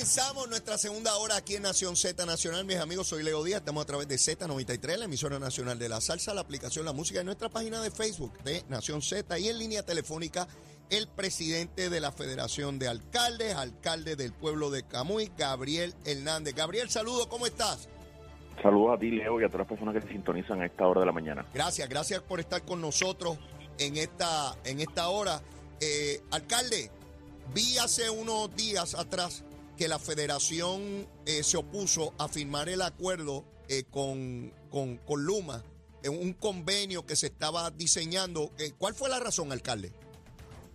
Comenzamos 0.00 0.48
nuestra 0.48 0.78
segunda 0.78 1.14
hora 1.18 1.36
aquí 1.36 1.56
en 1.56 1.62
Nación 1.62 1.94
Z 1.94 2.24
Nacional. 2.24 2.64
Mis 2.64 2.78
amigos, 2.78 3.06
soy 3.06 3.22
Leo 3.22 3.44
Díaz. 3.44 3.58
Estamos 3.58 3.82
a 3.82 3.86
través 3.86 4.08
de 4.08 4.14
Z93, 4.14 4.96
la 4.96 5.04
emisora 5.04 5.38
nacional 5.38 5.78
de 5.78 5.90
la 5.90 6.00
salsa, 6.00 6.32
la 6.32 6.40
aplicación 6.40 6.86
La 6.86 6.94
Música 6.94 7.20
en 7.20 7.26
nuestra 7.26 7.50
página 7.50 7.82
de 7.82 7.90
Facebook 7.90 8.32
de 8.42 8.64
Nación 8.70 9.02
Z 9.02 9.38
y 9.38 9.48
en 9.48 9.58
línea 9.58 9.84
telefónica 9.84 10.48
el 10.88 11.06
presidente 11.06 11.90
de 11.90 12.00
la 12.00 12.12
Federación 12.12 12.78
de 12.78 12.88
Alcaldes, 12.88 13.54
alcalde 13.56 14.16
del 14.16 14.32
pueblo 14.32 14.70
de 14.70 14.84
Camuy, 14.84 15.30
Gabriel 15.36 15.94
Hernández. 16.06 16.54
Gabriel, 16.54 16.88
saludo, 16.88 17.28
¿cómo 17.28 17.44
estás? 17.44 17.90
Saludos 18.62 18.96
a 18.96 18.98
ti, 18.98 19.10
Leo, 19.10 19.38
y 19.38 19.44
a 19.44 19.48
todas 19.48 19.60
las 19.60 19.68
personas 19.68 19.94
que 19.94 20.00
se 20.00 20.14
sintonizan 20.14 20.62
a 20.62 20.64
esta 20.64 20.86
hora 20.86 21.00
de 21.00 21.06
la 21.06 21.12
mañana. 21.12 21.44
Gracias, 21.52 21.86
gracias 21.90 22.22
por 22.22 22.40
estar 22.40 22.62
con 22.62 22.80
nosotros 22.80 23.36
en 23.78 23.98
esta, 23.98 24.56
en 24.64 24.80
esta 24.80 25.10
hora. 25.10 25.42
Eh, 25.78 26.22
alcalde, 26.30 26.90
vi 27.52 27.76
hace 27.76 28.08
unos 28.08 28.56
días 28.56 28.94
atrás 28.94 29.44
que 29.80 29.88
la 29.88 29.98
federación 29.98 31.06
eh, 31.24 31.42
se 31.42 31.56
opuso 31.56 32.12
a 32.18 32.28
firmar 32.28 32.68
el 32.68 32.82
acuerdo 32.82 33.46
eh, 33.66 33.84
con, 33.90 34.52
con, 34.68 34.98
con 34.98 35.24
Luma, 35.24 35.64
en 36.02 36.12
un 36.20 36.34
convenio 36.34 37.06
que 37.06 37.16
se 37.16 37.28
estaba 37.28 37.70
diseñando. 37.70 38.50
Eh, 38.58 38.72
¿Cuál 38.76 38.92
fue 38.92 39.08
la 39.08 39.18
razón, 39.18 39.52
alcalde? 39.52 39.90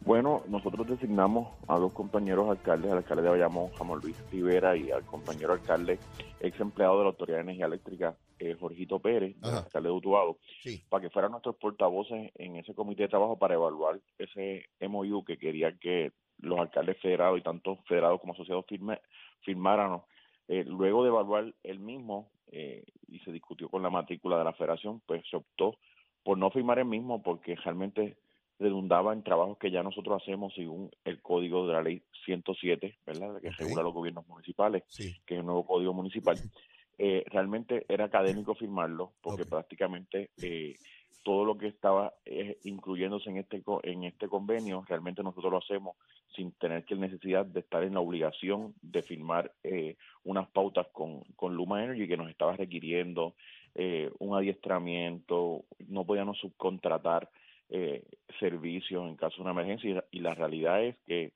Bueno, 0.01 0.41
nosotros 0.47 0.87
designamos 0.87 1.53
a 1.67 1.77
dos 1.77 1.93
compañeros 1.93 2.49
alcaldes, 2.49 2.91
al 2.91 2.97
alcalde 2.97 3.21
de 3.21 3.29
Bayamón, 3.29 3.69
Jamón 3.73 3.99
Luis 4.01 4.15
Rivera, 4.31 4.75
y 4.75 4.89
al 4.89 5.05
compañero 5.05 5.53
alcalde, 5.53 5.99
ex 6.39 6.59
empleado 6.59 6.97
de 6.97 7.03
la 7.03 7.09
Autoridad 7.11 7.37
de 7.37 7.43
Energía 7.43 7.67
Eléctrica, 7.67 8.17
eh, 8.39 8.55
Jorgito 8.59 8.97
Pérez, 8.99 9.35
Ajá. 9.43 9.59
alcalde 9.59 9.89
de 9.89 9.93
Utuado, 9.93 10.39
Sí. 10.63 10.83
para 10.89 11.03
que 11.03 11.11
fueran 11.11 11.29
nuestros 11.29 11.57
portavoces 11.57 12.31
en 12.33 12.55
ese 12.55 12.73
comité 12.73 13.03
de 13.03 13.09
trabajo 13.09 13.37
para 13.37 13.53
evaluar 13.53 14.01
ese 14.17 14.65
MOU 14.79 15.23
que 15.23 15.37
quería 15.37 15.77
que 15.79 16.11
los 16.39 16.59
alcaldes 16.59 16.99
federados 17.01 17.39
y 17.39 17.41
tanto 17.41 17.77
federados 17.87 18.19
como 18.21 18.33
asociados 18.33 18.65
firme, 18.67 18.99
firmaran. 19.41 20.01
Eh, 20.47 20.63
luego 20.65 21.03
de 21.03 21.09
evaluar 21.09 21.53
el 21.63 21.79
mismo 21.79 22.31
eh, 22.51 22.83
y 23.07 23.19
se 23.19 23.31
discutió 23.31 23.69
con 23.69 23.81
la 23.81 23.89
matrícula 23.89 24.37
de 24.37 24.43
la 24.43 24.53
federación, 24.53 25.01
pues 25.05 25.23
se 25.29 25.37
optó 25.37 25.77
por 26.23 26.37
no 26.37 26.51
firmar 26.51 26.79
el 26.79 26.85
mismo 26.85 27.21
porque 27.23 27.55
realmente 27.55 28.17
redundaba 28.59 29.11
en 29.13 29.23
trabajos 29.23 29.57
que 29.57 29.69
ya 29.71 29.83
nosotros 29.83 30.21
hacemos 30.21 30.53
según 30.53 30.89
el 31.03 31.21
código 31.21 31.67
de 31.67 31.73
la 31.73 31.81
ley 31.81 32.03
107, 32.25 32.97
¿verdad? 33.05 33.41
Que 33.41 33.49
regula 33.51 33.83
los 33.83 33.93
gobiernos 33.93 34.27
municipales 34.27 34.83
Sí. 34.87 35.13
que 35.25 35.33
es 35.35 35.39
el 35.39 35.45
nuevo 35.45 35.65
código 35.65 35.93
municipal. 35.93 36.39
Eh, 36.97 37.25
realmente 37.27 37.85
era 37.89 38.05
académico 38.05 38.55
firmarlo 38.55 39.11
porque 39.21 39.41
Ok. 39.41 39.49
prácticamente 39.49 40.29
eh, 40.41 40.77
todo 41.23 41.43
lo 41.43 41.57
que 41.57 41.67
estaba 41.67 42.13
eh, 42.23 42.57
incluyéndose 42.63 43.29
en 43.29 43.35
este 43.35 43.61
en 43.83 44.05
este 44.05 44.29
convenio 44.29 44.81
realmente 44.87 45.21
nosotros 45.21 45.51
lo 45.51 45.57
hacemos 45.57 45.97
sin 46.35 46.51
tener 46.53 46.85
que 46.85 46.95
necesidad 46.95 47.45
de 47.45 47.59
estar 47.61 47.83
en 47.83 47.93
la 47.93 47.99
obligación 48.01 48.73
de 48.81 49.01
firmar 49.01 49.51
eh, 49.63 49.95
unas 50.23 50.47
pautas 50.49 50.87
con, 50.91 51.21
con 51.35 51.55
Luma 51.55 51.83
Energy 51.83 52.07
que 52.07 52.17
nos 52.17 52.29
estaba 52.29 52.55
requiriendo 52.55 53.33
eh, 53.75 54.11
un 54.19 54.35
adiestramiento, 54.37 55.65
no 55.87 56.05
podíamos 56.05 56.37
subcontratar 56.39 57.29
eh, 57.69 58.03
servicios 58.39 59.07
en 59.07 59.15
caso 59.15 59.37
de 59.37 59.41
una 59.41 59.51
emergencia 59.51 59.89
y 59.89 59.93
la- 59.93 60.05
y 60.11 60.19
la 60.19 60.33
realidad 60.35 60.83
es 60.83 60.95
que 61.07 61.31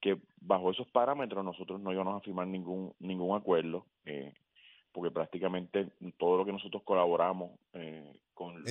que 0.00 0.18
bajo 0.40 0.70
esos 0.70 0.86
parámetros 0.88 1.42
nosotros 1.44 1.80
no 1.80 1.90
íbamos 1.92 2.16
a 2.16 2.24
firmar 2.24 2.46
ningún 2.46 2.92
ningún 3.00 3.36
acuerdo 3.36 3.86
eh, 4.04 4.32
porque 4.92 5.10
prácticamente 5.10 5.88
todo 6.18 6.36
lo 6.38 6.44
que 6.44 6.52
nosotros 6.52 6.82
colaboramos 6.84 7.50
eh, 7.74 8.12
con, 8.34 8.66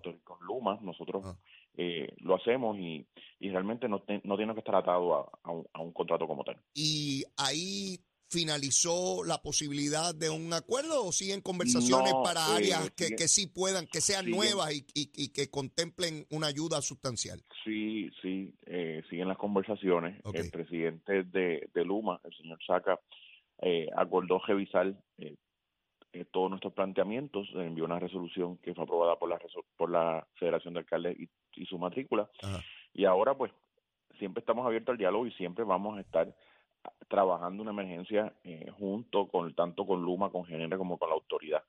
con, 0.00 0.18
con 0.24 0.38
Luma 0.46 0.78
nosotros 0.82 1.22
Ah. 1.26 1.36
Eh, 1.76 2.08
lo 2.18 2.34
hacemos 2.36 2.76
y, 2.78 3.06
y 3.40 3.50
realmente 3.50 3.88
no, 3.88 4.00
te- 4.02 4.20
no 4.24 4.36
tiene 4.36 4.54
que 4.54 4.60
estar 4.60 4.74
atado 4.76 5.14
a, 5.14 5.30
a 5.42 5.50
un, 5.50 5.66
a 5.72 5.80
un 5.82 5.92
contrato 5.92 6.26
como 6.26 6.42
tal. 6.44 6.56
¿Y 6.74 7.24
ahí 7.36 7.98
finalizó 8.28 9.22
la 9.24 9.38
posibilidad 9.42 10.14
de 10.14 10.30
un 10.30 10.52
acuerdo 10.52 11.04
o 11.04 11.12
siguen 11.12 11.40
conversaciones 11.40 12.12
No, 12.12 12.22
para 12.22 12.40
eh, 12.40 12.56
áreas 12.56 12.90
que, 12.90 13.04
sigue- 13.04 13.16
que 13.16 13.28
sí 13.28 13.46
puedan, 13.46 13.86
que 13.86 14.00
sean 14.00 14.24
siguen- 14.26 14.36
nuevas 14.36 14.74
y, 14.74 14.84
y- 14.94 15.10
y 15.14 15.28
que 15.32 15.48
contemplen 15.48 16.26
una 16.30 16.48
ayuda 16.48 16.82
sustancial? 16.82 17.42
Sí, 17.64 18.08
sí, 18.22 18.52
eh, 18.66 19.02
siguen 19.08 19.28
las 19.28 19.38
conversaciones. 19.38 20.20
El 20.32 20.50
presidente 20.50 21.22
de, 21.24 21.68
de 21.72 21.84
Luma, 21.84 22.20
el 22.24 22.34
señor 22.36 22.58
Saca, 22.66 22.98
eh, 23.62 23.88
acordó 23.96 24.38
revisar 24.46 24.88
eh, 24.88 24.94
eh, 25.18 25.36
todos 26.30 26.50
nuestros 26.50 26.72
planteamientos, 26.72 27.48
envió 27.54 27.84
una 27.84 27.98
resolución 27.98 28.58
que 28.58 28.74
fue 28.74 28.84
aprobada 28.84 29.16
por 29.16 29.28
la 29.28 29.38
por 29.76 29.90
la 29.90 30.26
Federación 30.34 30.74
de 30.74 30.80
Alcaldes 30.80 31.18
y, 31.18 31.28
y 31.54 31.66
su 31.66 31.78
matrícula. 31.78 32.28
Ajá. 32.42 32.62
Y 32.94 33.04
ahora, 33.04 33.34
pues, 33.34 33.52
siempre 34.18 34.40
estamos 34.40 34.66
abiertos 34.66 34.92
al 34.92 34.98
diálogo 34.98 35.26
y 35.26 35.32
siempre 35.32 35.64
vamos 35.64 35.98
a 35.98 36.00
estar 36.00 36.34
trabajando 37.08 37.62
una 37.62 37.72
emergencia 37.72 38.32
eh, 38.44 38.70
junto 38.78 39.28
con 39.28 39.52
tanto 39.54 39.86
con 39.86 40.02
Luma, 40.02 40.30
con 40.30 40.44
Genera 40.44 40.78
como 40.78 40.98
con 40.98 41.08
la 41.08 41.14
autoridad, 41.14 41.62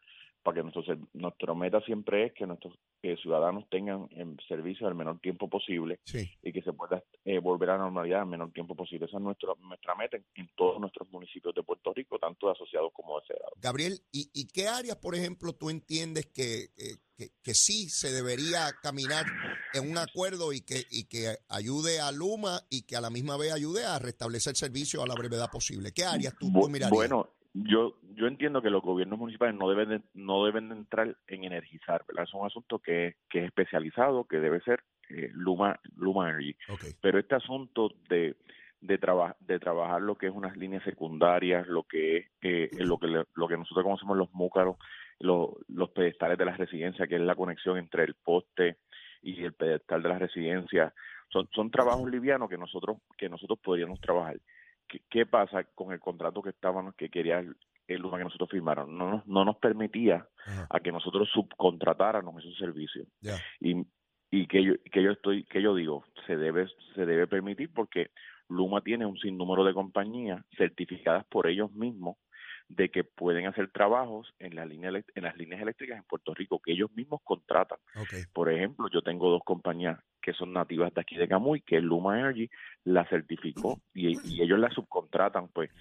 para 0.47 0.63
que 0.63 0.63
nuestro 0.63 0.95
nuestra 1.13 1.53
meta 1.53 1.81
siempre 1.81 2.27
es 2.27 2.33
que 2.33 2.47
nuestros 2.47 2.73
eh, 3.03 3.17
ciudadanos 3.21 3.65
tengan 3.69 4.07
en 4.11 4.37
servicio 4.47 4.87
al 4.87 4.95
menor 4.95 5.19
tiempo 5.19 5.49
posible 5.49 5.99
Sí. 6.05 6.31
y 6.41 6.53
que 6.53 6.61
se 6.61 6.71
pueda 6.71 7.03
eh, 7.25 7.39
volver 7.39 7.71
a 7.71 7.73
la 7.77 7.83
normalidad 7.83 8.21
en 8.21 8.29
menor 8.29 8.53
tiempo 8.53 8.73
posible. 8.73 9.07
Esa 9.07 9.17
es 9.17 9.23
nuestra, 9.23 9.49
nuestra 9.59 9.93
meta 9.95 10.15
en, 10.15 10.25
en 10.35 10.49
todos 10.55 10.79
nuestros 10.79 11.09
municipios 11.11 11.53
de 11.53 11.63
Puerto 11.63 11.93
Rico, 11.93 12.17
tanto 12.17 12.45
de 12.47 12.53
asociados 12.53 12.93
como 12.93 13.19
de. 13.19 13.35
Gabriel, 13.57 13.99
¿y, 14.09 14.29
y 14.33 14.47
qué 14.47 14.67
áreas, 14.69 14.95
por 14.95 15.15
ejemplo, 15.15 15.51
tú 15.53 15.69
entiendes 15.69 16.27
que, 16.27 16.67
que, 16.77 16.95
que- 17.17 17.31
que 17.43 17.53
sí 17.53 17.89
se 17.89 18.11
debería 18.13 18.71
caminar 18.81 19.25
en 19.73 19.89
un 19.91 19.97
acuerdo 19.97 20.53
y 20.53 20.61
que, 20.61 20.83
y 20.91 21.07
que 21.09 21.35
ayude 21.49 21.99
a 21.99 22.11
Luma 22.13 22.61
y 22.69 22.83
que 22.83 22.95
a 22.95 23.01
la 23.01 23.09
misma 23.09 23.35
vez 23.37 23.51
ayude 23.51 23.83
a 23.83 23.97
restablecer 23.99 24.55
servicio 24.55 25.01
a 25.03 25.07
la 25.07 25.15
brevedad 25.15 25.49
posible? 25.51 25.91
¿Qué 25.91 26.05
áreas 26.05 26.35
tú, 26.39 26.51
tú 26.53 26.69
mirarías? 26.69 26.91
Bueno, 26.91 27.27
yo 27.63 27.95
yo 28.15 28.27
entiendo 28.27 28.61
que 28.61 28.69
los 28.69 28.81
gobiernos 28.81 29.19
municipales 29.19 29.55
no 29.55 29.69
deben 29.69 29.89
de, 29.89 30.01
no 30.13 30.43
deben 30.45 30.69
de 30.69 30.75
entrar 30.75 31.15
en 31.27 31.43
energizar, 31.43 32.03
¿verdad? 32.07 32.23
Es 32.23 32.33
un 32.33 32.45
asunto 32.45 32.79
que, 32.79 33.15
que 33.29 33.39
es 33.39 33.45
especializado, 33.45 34.25
que 34.25 34.39
debe 34.39 34.59
ser 34.61 34.83
eh, 35.09 35.29
Luma 35.33 35.79
Luma 35.95 36.29
Energy. 36.29 36.55
Pero 37.01 37.19
este 37.19 37.35
asunto 37.35 37.91
de 38.09 38.35
de, 38.79 38.99
traba- 38.99 39.35
de 39.39 39.57
trabajar 39.59 40.01
lo 40.03 40.15
que 40.19 40.27
es 40.27 40.33
unas 40.33 40.55
líneas 40.55 40.83
secundarias, 40.83 41.67
lo 41.67 41.83
que 41.83 42.17
es 42.17 42.25
eh, 42.41 42.69
lo 42.73 42.99
que 42.99 43.07
lo 43.07 43.47
que 43.47 43.57
nosotros 43.57 43.83
conocemos 43.83 44.15
los 44.17 44.31
múcaros, 44.33 44.77
los, 45.19 45.49
los 45.67 45.89
pedestales 45.89 46.37
de 46.37 46.45
las 46.45 46.57
residencias, 46.57 47.09
que 47.09 47.15
es 47.15 47.21
la 47.21 47.35
conexión 47.35 47.77
entre 47.79 48.03
el 48.03 48.13
poste 48.13 48.77
y 49.23 49.43
el 49.43 49.53
pedestal 49.53 50.03
de 50.03 50.09
las 50.09 50.19
residencias, 50.19 50.93
son, 51.29 51.49
son 51.53 51.71
trabajos 51.71 52.09
livianos 52.09 52.49
que 52.49 52.57
nosotros 52.57 52.97
que 53.17 53.29
nosotros 53.29 53.57
podríamos 53.59 53.99
trabajar. 53.99 54.37
¿Qué, 54.87 55.01
qué 55.09 55.25
pasa 55.25 55.63
con 55.75 55.91
el 55.91 55.99
contrato 55.99 56.41
que 56.41 56.49
estábamos 56.51 56.95
que 56.95 57.09
quería 57.09 57.39
el, 57.39 57.55
el 57.87 58.01
Luma 58.01 58.17
que 58.17 58.23
nosotros 58.25 58.49
firmaron? 58.49 58.97
No 58.97 59.09
nos, 59.11 59.27
no 59.27 59.45
nos 59.45 59.57
permitía 59.57 60.27
ajá, 60.45 60.67
a 60.69 60.79
que 60.79 60.91
nosotros 60.91 61.29
subcontratáramos 61.33 62.43
esos 62.43 62.57
servicios 62.57 63.07
y, 63.59 63.85
y 64.31 64.47
que 64.47 64.63
yo 64.63 64.73
que 64.91 65.03
yo 65.03 65.11
estoy 65.11 65.43
que 65.45 65.61
yo 65.61 65.73
digo 65.75 66.05
se 66.25 66.35
debe 66.37 66.67
se 66.95 67.05
debe 67.05 67.27
permitir 67.27 67.71
porque 67.73 68.07
Luma 68.49 68.81
tiene 68.81 69.05
un 69.05 69.17
sinnúmero 69.17 69.63
de 69.63 69.73
compañías 69.73 70.41
certificadas 70.57 71.25
por 71.27 71.47
ellos 71.47 71.71
mismos 71.73 72.17
de 72.69 72.89
que 72.89 73.03
pueden 73.03 73.45
hacer 73.47 73.71
trabajos 73.71 74.33
en 74.39 74.55
las 74.55 74.67
líneas 74.67 74.93
elec- 74.93 75.11
en 75.15 75.23
las 75.23 75.37
líneas 75.37 75.61
eléctricas 75.61 75.97
en 75.97 76.03
Puerto 76.03 76.33
Rico 76.33 76.59
que 76.63 76.73
ellos 76.73 76.91
mismos 76.93 77.21
contratan. 77.23 77.79
Por 78.33 78.51
ejemplo, 78.51 78.87
yo 78.91 79.01
tengo 79.01 79.29
dos 79.31 79.41
compañías 79.45 79.99
que 80.27 80.33
son 80.33 80.51
nativas 80.51 80.93
de 80.93 80.99
aquí 80.99 81.15
de 81.15 81.25
Camuy, 81.25 81.61
que 81.61 81.79
Luma 81.79 82.19
Energy 82.19 82.49
la 82.83 83.07
certificó 83.07 83.79
y, 83.93 84.09
y 84.29 84.41
ellos 84.41 84.59
la 84.59 84.69
subcontratan, 84.71 85.47
pues 85.47 85.71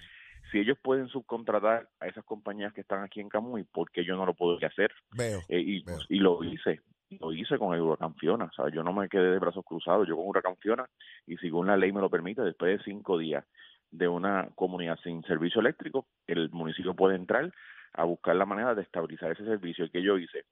si 0.49 0.59
ellos 0.59 0.77
pueden 0.81 1.09
subcontratar 1.09 1.89
a 1.99 2.07
esas 2.07 2.23
compañías 2.23 2.71
que 2.71 2.79
están 2.79 3.03
aquí 3.03 3.19
en 3.19 3.27
Camuy, 3.27 3.65
¿por 3.65 3.91
qué 3.91 4.05
yo 4.05 4.15
no 4.15 4.25
lo 4.25 4.35
puedo 4.35 4.57
hacer? 4.65 4.93
Veo. 5.11 5.39
Eh, 5.49 5.59
y, 5.59 5.83
veo. 5.83 5.97
y 6.07 6.19
lo 6.19 6.41
hice, 6.45 6.79
lo 7.19 7.33
hice 7.33 7.57
con 7.57 7.75
el 7.75 7.81
huracán 7.81 8.15
Fiona, 8.15 8.45
o 8.45 8.53
sea, 8.53 8.73
yo 8.73 8.83
no 8.83 8.93
me 8.93 9.09
quedé 9.09 9.31
de 9.31 9.39
brazos 9.39 9.65
cruzados, 9.65 10.07
yo 10.07 10.15
con 10.15 10.25
huracán 10.25 10.55
Fiona, 10.55 10.85
y 11.25 11.35
según 11.35 11.67
la 11.67 11.75
ley 11.75 11.91
me 11.91 11.99
lo 11.99 12.09
permite, 12.09 12.41
después 12.41 12.77
de 12.77 12.85
cinco 12.85 13.17
días 13.17 13.43
de 13.91 14.07
una 14.07 14.47
comunidad 14.55 14.97
sin 15.03 15.23
servicio 15.23 15.59
eléctrico, 15.59 16.07
el 16.25 16.49
municipio 16.51 16.93
puede 16.93 17.17
entrar 17.17 17.51
a 17.91 18.05
buscar 18.05 18.37
la 18.37 18.45
manera 18.45 18.75
de 18.75 18.83
estabilizar 18.83 19.31
ese 19.31 19.43
servicio. 19.43 19.83
¿Y 19.83 19.89
que 19.89 20.03
yo 20.03 20.17
hice? 20.17 20.45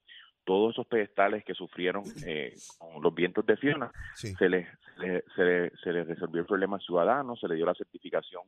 Todos 0.45 0.73
esos 0.75 0.85
pedestales 0.87 1.43
que 1.43 1.53
sufrieron 1.55 2.05
eh, 2.21 2.59
con 2.77 3.01
los 3.01 3.13
vientos 3.13 3.45
de 3.45 3.57
Fiona, 3.57 3.91
Sí. 4.13 4.33
se 4.35 4.47
les, 4.47 4.67
se, 4.97 5.23
se 5.35 5.43
les- 5.43 5.79
se 5.81 5.91
les 5.91 6.07
resolvió 6.07 6.41
el 6.41 6.47
problema 6.47 6.79
ciudadano, 6.79 7.35
se 7.35 7.47
le 7.47 7.55
dio 7.55 7.65
la 7.65 7.73
certificación 7.73 8.43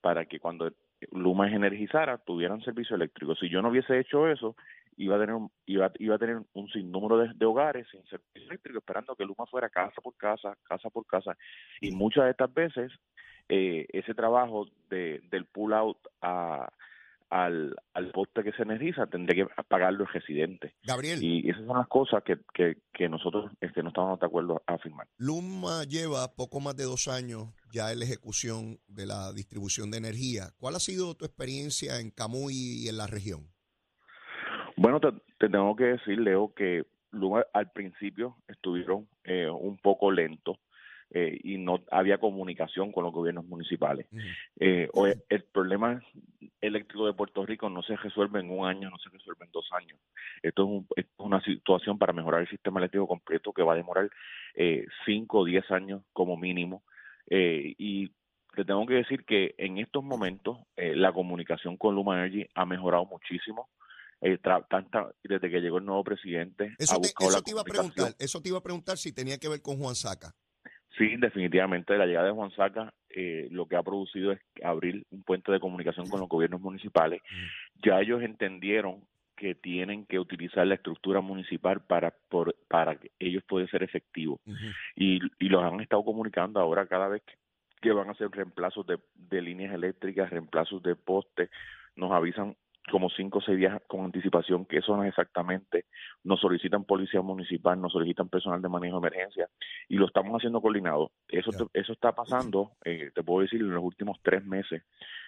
para 0.00 0.24
que 0.26 0.38
cuando 0.40 0.70
Luma 1.12 1.50
energizara 1.50 2.18
tuvieran 2.18 2.62
servicio 2.62 2.94
eléctrico. 2.96 3.34
Si 3.34 3.48
yo 3.48 3.60
no 3.62 3.68
hubiese 3.70 3.98
hecho 3.98 4.28
eso, 4.28 4.54
iba 4.96 5.16
a 5.16 5.18
tener 5.18 5.34
un, 5.34 5.50
iba, 5.66 5.90
iba 5.98 6.14
a 6.14 6.18
tener 6.18 6.40
un 6.52 6.68
sinnúmero 6.68 7.16
de, 7.18 7.32
de 7.34 7.46
hogares 7.46 7.86
sin 7.90 8.04
servicio 8.06 8.42
eléctrico 8.48 8.78
esperando 8.78 9.16
que 9.16 9.24
Luma 9.24 9.46
fuera 9.46 9.68
casa 9.70 10.00
por 10.02 10.14
casa, 10.16 10.56
casa 10.62 10.88
por 10.90 11.04
casa. 11.06 11.36
Y 11.80 11.90
muchas 11.90 12.24
de 12.24 12.30
estas 12.30 12.52
veces 12.54 12.92
eh, 13.48 13.86
ese 13.92 14.14
trabajo 14.14 14.68
de, 14.88 15.20
del 15.30 15.46
pull 15.46 15.72
out 15.72 15.98
a, 16.20 16.70
al, 17.30 17.74
al 17.94 18.10
poste 18.10 18.42
que 18.42 18.52
se 18.52 18.62
energiza 18.62 19.06
tendría 19.06 19.46
que 19.46 19.62
pagarlo 19.68 20.04
el 20.04 20.12
residente. 20.12 20.74
Gabriel, 20.82 21.22
Y 21.22 21.48
esas 21.48 21.64
son 21.64 21.78
las 21.78 21.88
cosas 21.88 22.22
que, 22.24 22.38
que, 22.52 22.78
que 22.92 23.08
nosotros 23.08 23.50
este, 23.60 23.82
no 23.82 23.88
estamos 23.88 24.18
de 24.18 24.26
acuerdo 24.26 24.62
a 24.66 24.78
firmar. 24.78 25.06
Luma 25.16 25.84
lleva 25.84 26.34
poco 26.36 26.60
más 26.60 26.76
de 26.76 26.84
dos 26.84 27.08
años 27.08 27.48
ya 27.72 27.92
en 27.92 28.00
la 28.00 28.04
ejecución 28.04 28.78
de 28.88 29.06
la 29.06 29.32
distribución 29.32 29.90
de 29.90 29.98
energía. 29.98 30.50
¿Cuál 30.58 30.74
ha 30.74 30.80
sido 30.80 31.14
tu 31.14 31.24
experiencia 31.24 32.00
en 32.00 32.10
Camuy 32.10 32.84
y 32.84 32.88
en 32.88 32.96
la 32.96 33.06
región? 33.06 33.46
Bueno, 34.76 34.98
te, 35.00 35.12
te 35.38 35.48
tengo 35.48 35.76
que 35.76 35.84
decir, 35.84 36.18
Leo, 36.18 36.52
que 36.54 36.84
Luma 37.12 37.44
al 37.52 37.70
principio 37.70 38.36
estuvieron 38.48 39.08
eh, 39.24 39.48
un 39.48 39.78
poco 39.78 40.10
lentos 40.10 40.56
eh, 41.12 41.38
y 41.42 41.58
no 41.58 41.80
había 41.90 42.18
comunicación 42.18 42.92
con 42.92 43.04
los 43.04 43.12
gobiernos 43.12 43.44
municipales. 43.46 44.06
Eh, 44.58 44.88
hoy 44.92 45.12
el 45.28 45.42
problema 45.44 46.02
eléctrico 46.60 47.06
de 47.06 47.14
Puerto 47.14 47.44
Rico 47.44 47.68
no 47.68 47.82
se 47.82 47.96
resuelve 47.96 48.40
en 48.40 48.50
un 48.50 48.66
año, 48.66 48.90
no 48.90 48.98
se 48.98 49.08
resuelve 49.10 49.44
en 49.44 49.52
dos 49.52 49.68
años. 49.72 49.98
Esto 50.42 50.62
es, 50.62 50.68
un- 50.68 50.86
esto 50.96 51.12
es 51.18 51.26
una 51.26 51.42
situación 51.42 51.98
para 51.98 52.12
mejorar 52.12 52.42
el 52.42 52.48
sistema 52.48 52.80
eléctrico 52.80 53.06
completo 53.08 53.52
que 53.52 53.62
va 53.62 53.72
a 53.72 53.76
demorar 53.76 54.10
eh, 54.54 54.86
cinco 55.04 55.40
o 55.40 55.44
diez 55.44 55.68
años 55.70 56.02
como 56.12 56.36
mínimo. 56.36 56.82
Eh, 57.28 57.74
y 57.78 58.08
te 58.54 58.64
tengo 58.64 58.84
que 58.86 58.94
decir 58.94 59.24
que 59.24 59.54
en 59.58 59.78
estos 59.78 60.02
momentos 60.02 60.58
eh, 60.76 60.94
la 60.96 61.12
comunicación 61.12 61.76
con 61.76 61.94
Luma 61.94 62.18
Energy 62.18 62.48
ha 62.54 62.64
mejorado 62.66 63.06
muchísimo. 63.06 63.68
Eh, 64.22 64.38
tra- 64.42 64.66
tanta, 64.68 65.10
desde 65.22 65.48
que 65.48 65.60
llegó 65.60 65.78
el 65.78 65.84
nuevo 65.86 66.04
presidente, 66.04 66.74
Eso, 66.78 66.92
ha 66.96 67.00
te, 67.00 67.08
buscado 67.08 67.30
eso 67.30 67.38
la 67.38 67.42
te 67.42 67.50
iba 67.52 67.60
a 67.62 67.64
preguntar, 67.64 68.14
eso 68.18 68.42
te 68.42 68.48
iba 68.50 68.58
a 68.58 68.62
preguntar 68.62 68.98
si 68.98 69.12
tenía 69.14 69.38
que 69.38 69.48
ver 69.48 69.62
con 69.62 69.78
Juan 69.78 69.94
Saca. 69.94 70.34
Sí, 71.00 71.16
definitivamente 71.16 71.96
la 71.96 72.04
llegada 72.04 72.26
de 72.26 72.32
Juan 72.34 72.50
Saca 72.50 72.92
eh, 73.08 73.48
lo 73.50 73.66
que 73.66 73.76
ha 73.76 73.82
producido 73.82 74.32
es 74.32 74.40
abrir 74.62 75.02
un 75.10 75.22
puente 75.22 75.50
de 75.50 75.58
comunicación 75.58 76.08
con 76.10 76.20
los 76.20 76.28
gobiernos 76.28 76.60
municipales. 76.60 77.22
Ya 77.82 77.98
ellos 78.00 78.22
entendieron 78.22 79.00
que 79.34 79.54
tienen 79.54 80.04
que 80.04 80.18
utilizar 80.18 80.66
la 80.66 80.74
estructura 80.74 81.22
municipal 81.22 81.80
para 81.80 82.12
por- 82.28 82.54
para 82.68 82.96
que 82.96 83.10
ellos 83.18 83.42
puedan 83.48 83.68
ser 83.68 83.82
efectivos. 83.82 84.38
Y 84.94 85.18
los 85.48 85.62
han 85.64 85.80
estado 85.80 86.04
comunicando 86.04 86.60
ahora 86.60 86.86
cada 86.86 87.08
vez 87.08 87.22
que, 87.22 87.32
que 87.80 87.92
van 87.92 88.08
a 88.08 88.12
hacer 88.12 88.28
reemplazos 88.30 88.86
de, 88.86 88.98
de 89.14 89.40
líneas 89.40 89.72
eléctricas, 89.72 90.28
reemplazos 90.28 90.82
de 90.82 90.94
postes, 90.94 91.48
nos 91.96 92.12
avisan 92.12 92.54
como 92.90 93.08
cinco 93.10 93.38
o 93.38 93.42
seis 93.42 93.58
días 93.58 93.80
con 93.86 94.04
anticipación 94.04 94.64
que 94.64 94.78
eso 94.78 94.96
no 94.96 95.04
es 95.04 95.10
exactamente, 95.10 95.84
nos 96.24 96.40
solicitan 96.40 96.84
policía 96.84 97.20
municipal, 97.22 97.80
nos 97.80 97.92
solicitan 97.92 98.28
personal 98.28 98.60
de 98.62 98.68
manejo 98.68 99.00
de 99.00 99.08
emergencia 99.08 99.48
y 99.88 99.96
lo 99.96 100.06
estamos 100.06 100.32
haciendo 100.36 100.60
coordinado. 100.60 101.12
Eso, 101.28 101.50
te- 101.52 101.80
eso 101.80 101.92
está 101.92 102.12
pasando, 102.14 102.72
eh, 102.84 103.10
te 103.14 103.22
puedo 103.22 103.42
decir, 103.42 103.60
en 103.60 103.70
los 103.74 103.82
últimos 103.84 104.18
tres 104.22 104.44
meses, 104.44 104.82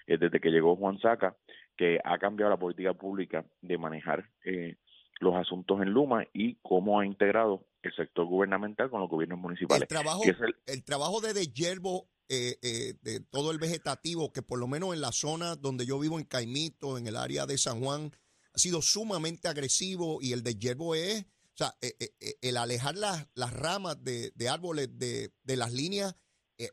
eh, 0.06 0.18
desde 0.18 0.40
que 0.40 0.50
llegó 0.50 0.76
Juan 0.76 0.98
Saca, 0.98 1.36
que 1.76 1.98
ha 2.04 2.18
cambiado 2.18 2.50
la 2.50 2.56
política 2.58 2.94
pública 2.94 3.44
de 3.60 3.78
manejar 3.78 4.28
eh, 4.44 4.76
los 5.20 5.34
asuntos 5.36 5.80
en 5.82 5.90
Luma 5.90 6.24
y 6.32 6.56
cómo 6.62 6.98
ha 6.98 7.06
integrado 7.06 7.64
el 7.82 7.94
sector 7.94 8.26
gubernamental 8.26 8.90
con 8.90 9.00
los 9.00 9.08
gobiernos 9.10 9.38
municipales. 9.38 9.82
El 9.82 9.88
trabajo, 9.88 10.22
el- 10.40 10.56
el 10.66 10.84
trabajo 10.84 11.20
de 11.20 11.32
deshiervo 11.32 12.08
eh, 12.34 12.58
eh, 12.62 12.94
de 13.02 13.20
todo 13.20 13.50
el 13.50 13.58
vegetativo, 13.58 14.32
que 14.32 14.40
por 14.40 14.58
lo 14.58 14.66
menos 14.66 14.94
en 14.94 15.02
la 15.02 15.12
zona 15.12 15.54
donde 15.56 15.84
yo 15.84 15.98
vivo, 15.98 16.18
en 16.18 16.24
Caimito, 16.24 16.96
en 16.96 17.06
el 17.06 17.16
área 17.16 17.44
de 17.44 17.58
San 17.58 17.80
Juan, 17.80 18.10
ha 18.54 18.58
sido 18.58 18.80
sumamente 18.80 19.48
agresivo 19.48 20.18
y 20.22 20.32
el 20.32 20.42
deshiervo 20.42 20.94
es, 20.94 21.24
o 21.24 21.56
sea, 21.56 21.76
eh, 21.82 21.94
eh, 22.00 22.14
eh, 22.20 22.34
el 22.40 22.56
alejar 22.56 22.96
las, 22.96 23.26
las 23.34 23.52
ramas 23.52 24.02
de, 24.02 24.32
de 24.34 24.48
árboles 24.48 24.88
de, 24.92 25.34
de 25.42 25.56
las 25.56 25.72
líneas 25.72 26.14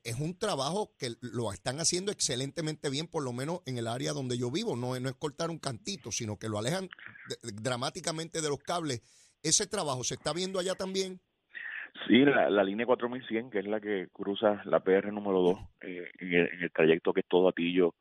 es 0.03 0.19
un 0.19 0.38
trabajo 0.38 0.94
que 1.00 1.15
lo 1.21 1.51
están 1.51 1.79
haciendo 1.79 2.11
excelentemente 2.11 2.89
bien, 2.91 3.07
por 3.07 3.23
lo 3.23 3.33
menos 3.33 3.61
en 3.65 3.77
el 3.79 3.88
área 3.88 4.13
donde 4.13 4.38
yo 4.38 4.51
vivo. 4.51 4.75
No, 4.75 5.00
no 5.00 5.09
es 5.09 5.15
cortar 5.15 5.50
un 5.50 5.57
cantito, 5.57 6.11
sino 6.11 6.38
que 6.38 6.47
lo 6.47 6.59
alejan 6.59 6.89
de- 7.27 7.51
dramáticamente 7.53 8.41
de 8.41 8.50
los 8.50 8.59
cables. 8.59 9.01
Ese 9.41 9.65
trabajo 9.65 10.03
se 10.03 10.13
está 10.13 10.31
viendo 10.31 10.59
allá 10.59 10.75
también. 10.75 11.21
Sí, 12.07 12.25
la, 12.25 12.50
la 12.50 12.63
línea 12.63 12.86
4100, 12.86 13.50
que 13.50 13.59
es 13.59 13.65
la 13.68 13.80
que 13.80 14.07
cruza 14.12 14.62
la 14.65 14.80
PR 14.80 15.12
número 15.12 15.41
2, 15.41 15.59
eh, 15.81 16.09
en, 16.19 16.33
el, 16.33 16.50
en 16.53 16.63
el 16.63 16.71
trayecto 16.71 17.13
que 17.13 17.21
es 17.21 17.27
todo 17.27 17.50
Atillo, 17.50 17.95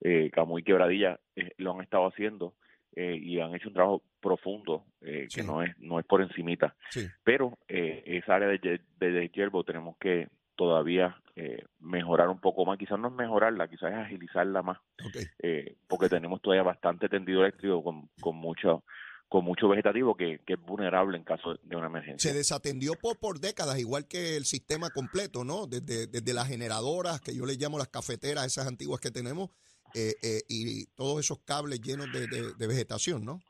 eh, 0.00 0.30
Camuy, 0.32 0.62
Quebradilla, 0.62 1.18
eh, 1.36 1.52
lo 1.58 1.74
han 1.74 1.82
estado 1.82 2.06
haciendo 2.06 2.54
eh, 2.94 3.16
y 3.20 3.40
han 3.40 3.54
hecho 3.54 3.68
un 3.68 3.74
trabajo 3.74 4.02
profundo, 4.20 4.84
eh, 5.00 5.28
que 5.32 5.42
no 5.42 5.62
es 5.62 5.76
no 5.78 5.98
es 5.98 6.06
por 6.06 6.22
encimita. 6.22 6.74
Sí. 6.90 7.06
Pero 7.24 7.58
eh, 7.68 8.02
esa 8.06 8.36
área 8.36 8.48
de, 8.48 8.80
de 8.98 9.10
deshiervo 9.10 9.64
tenemos 9.64 9.96
que 9.98 10.28
todavía 10.56 11.16
eh, 11.36 11.62
mejorar 11.78 12.28
un 12.28 12.40
poco 12.40 12.64
más, 12.66 12.78
quizás 12.78 12.98
no 12.98 13.08
es 13.08 13.14
mejorarla, 13.14 13.68
quizás 13.68 13.92
es 13.92 13.98
agilizarla 13.98 14.62
más, 14.62 14.78
Ok. 15.06 15.16
eh, 15.40 15.76
porque 15.86 16.08
tenemos 16.08 16.42
todavía 16.42 16.64
bastante 16.64 17.08
tendido 17.08 17.42
eléctrico 17.42 17.82
con, 17.84 18.08
con 18.20 18.36
mucho 18.36 18.82
con 19.28 19.44
mucho 19.44 19.68
vegetativo 19.68 20.16
que, 20.16 20.40
que 20.46 20.54
es 20.54 20.60
vulnerable 20.60 21.16
en 21.18 21.24
caso 21.24 21.54
de 21.62 21.76
una 21.76 21.86
emergencia. 21.88 22.30
se 22.30 22.36
desatendió 22.36 22.96
por, 22.96 23.18
por 23.18 23.40
décadas, 23.40 23.78
igual 23.78 24.06
que 24.08 24.36
el 24.36 24.44
sistema 24.44 24.90
completo, 24.90 25.44
¿no? 25.44 25.66
Desde, 25.66 26.06
desde 26.06 26.32
las 26.34 26.48
generadoras, 26.48 27.20
que 27.20 27.34
yo 27.36 27.44
les 27.44 27.58
llamo 27.58 27.78
las 27.78 27.88
cafeteras, 27.88 28.46
esas 28.46 28.66
antiguas 28.66 29.00
que 29.00 29.10
tenemos, 29.10 29.50
eh, 29.94 30.14
eh, 30.22 30.40
y 30.48 30.86
todos 30.94 31.20
esos 31.20 31.38
cables 31.44 31.80
llenos 31.80 32.10
de, 32.10 32.26
de- 32.26 32.54
de 32.54 32.66
vegetación, 32.66 33.24
¿no? 33.24 33.40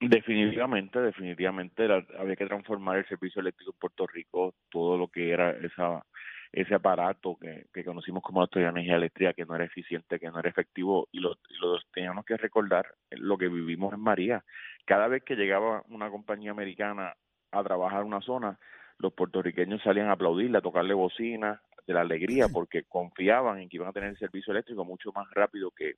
Definitivamente, 0.00 1.00
definitivamente 1.00 1.88
la- 1.88 2.04
había 2.18 2.36
que 2.36 2.46
transformar 2.46 2.98
el 2.98 3.08
servicio 3.08 3.40
eléctrico 3.40 3.72
en 3.72 3.78
Puerto 3.78 4.06
Rico, 4.06 4.54
todo 4.70 4.98
lo 4.98 5.08
que 5.08 5.30
era 5.30 5.50
esa 5.52 6.04
ese 6.52 6.72
aparato 6.72 7.36
que, 7.40 7.66
que 7.74 7.82
conocimos 7.84 8.22
como 8.22 8.40
Autoridad 8.40 8.68
de 8.68 8.78
Energía 8.78 8.94
Eléctrica, 8.96 9.32
que 9.32 9.44
no 9.44 9.56
era 9.56 9.64
eficiente, 9.64 10.20
que 10.20 10.28
no 10.30 10.38
era 10.38 10.48
efectivo, 10.48 11.08
y 11.10 11.18
lo, 11.18 11.32
y 11.48 11.54
lo 11.60 11.80
teníamos 11.92 12.24
que 12.24 12.36
recordar 12.36 12.86
lo 13.10 13.36
que 13.36 13.48
vivimos 13.48 13.92
en 13.92 13.98
María. 13.98 14.44
Cada 14.84 15.08
vez 15.08 15.22
que 15.22 15.36
llegaba 15.36 15.82
una 15.88 16.10
compañía 16.10 16.50
americana 16.50 17.14
a 17.50 17.62
trabajar 17.62 18.00
en 18.00 18.08
una 18.08 18.20
zona, 18.20 18.58
los 18.98 19.12
puertorriqueños 19.12 19.82
salían 19.82 20.08
a 20.08 20.12
aplaudirle, 20.12 20.58
a 20.58 20.62
tocarle 20.62 20.94
bocina 20.94 21.60
de 21.86 21.94
la 21.94 22.02
alegría, 22.02 22.48
porque 22.52 22.84
confiaban 22.84 23.60
en 23.60 23.68
que 23.68 23.76
iban 23.76 23.88
a 23.88 23.92
tener 23.92 24.10
el 24.10 24.18
servicio 24.18 24.52
eléctrico 24.52 24.84
mucho 24.84 25.12
más 25.12 25.26
rápido 25.32 25.70
que, 25.70 25.96